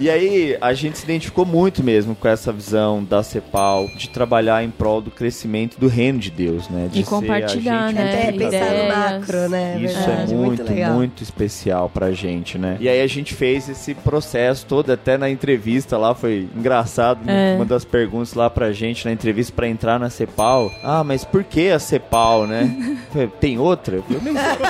e 0.00 0.10
aí, 0.10 0.56
a 0.60 0.74
gente 0.74 0.98
se 0.98 1.04
identificou 1.04 1.46
muito 1.46 1.82
mesmo 1.82 2.14
com 2.14 2.28
essa 2.28 2.52
visão 2.52 3.02
da 3.02 3.22
CEPAL, 3.22 3.88
de 3.96 4.10
trabalhar 4.10 4.62
em 4.62 4.70
prol 4.70 5.00
do 5.00 5.10
crescimento 5.10 5.78
do 5.78 5.88
reino 5.88 6.18
de 6.18 6.30
Deus, 6.30 6.68
né? 6.68 6.88
De 6.90 7.00
E 7.00 7.04
ser 7.04 7.08
compartilhar, 7.10 7.92
né? 7.92 8.12
Até 8.12 8.32
pensar 8.32 8.72
no 8.72 8.88
macro, 8.88 9.48
né? 9.48 9.78
Isso 9.80 9.94
Verdade, 9.98 10.34
é 10.34 10.36
muito, 10.36 10.62
muito, 10.64 10.72
legal. 10.72 11.08
especial 11.20 11.87
pra 11.88 12.12
gente, 12.12 12.58
né? 12.58 12.76
E 12.80 12.88
aí 12.88 13.00
a 13.00 13.06
gente 13.06 13.34
fez 13.34 13.68
esse 13.68 13.94
processo 13.94 14.66
todo, 14.66 14.90
até 14.92 15.16
na 15.18 15.28
entrevista 15.30 15.96
lá, 15.98 16.14
foi 16.14 16.48
engraçado. 16.56 17.24
né? 17.24 17.52
É. 17.52 17.56
Uma 17.56 17.64
das 17.64 17.84
perguntas 17.84 18.34
lá 18.34 18.48
pra 18.50 18.72
gente 18.72 19.04
na 19.06 19.12
entrevista 19.12 19.52
pra 19.54 19.66
entrar 19.68 19.98
na 19.98 20.10
CEPAL. 20.10 20.70
Ah, 20.82 21.02
mas 21.04 21.24
por 21.24 21.42
que 21.44 21.70
a 21.70 21.78
CEPAL, 21.78 22.46
né? 22.46 22.96
Tem 23.40 23.58
outra? 23.58 23.96
Eu 23.96 24.02
falei, 24.02 24.18
"Eu 24.18 24.24
nem 24.24 24.34
sabia. 24.34 24.68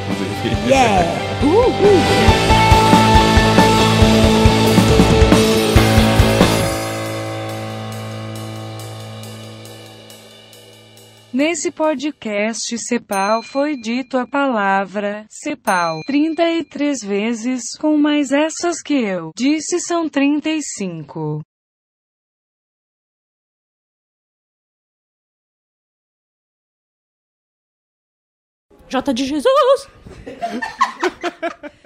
yeah! 0.67 1.05
Nesse 11.33 11.71
podcast 11.71 12.77
Cepal 12.77 13.41
foi 13.41 13.75
dito 13.75 14.19
a 14.19 14.27
palavra 14.27 15.25
Cepal 15.27 16.01
33 16.05 17.01
vezes, 17.01 17.71
com 17.81 17.97
mais 17.97 18.31
essas 18.31 18.83
que 18.83 18.93
eu 18.93 19.31
disse 19.35 19.79
são 19.79 20.07
35. 20.07 21.41
J 28.87 29.11
de 29.11 29.25
Jesus! 29.25 29.89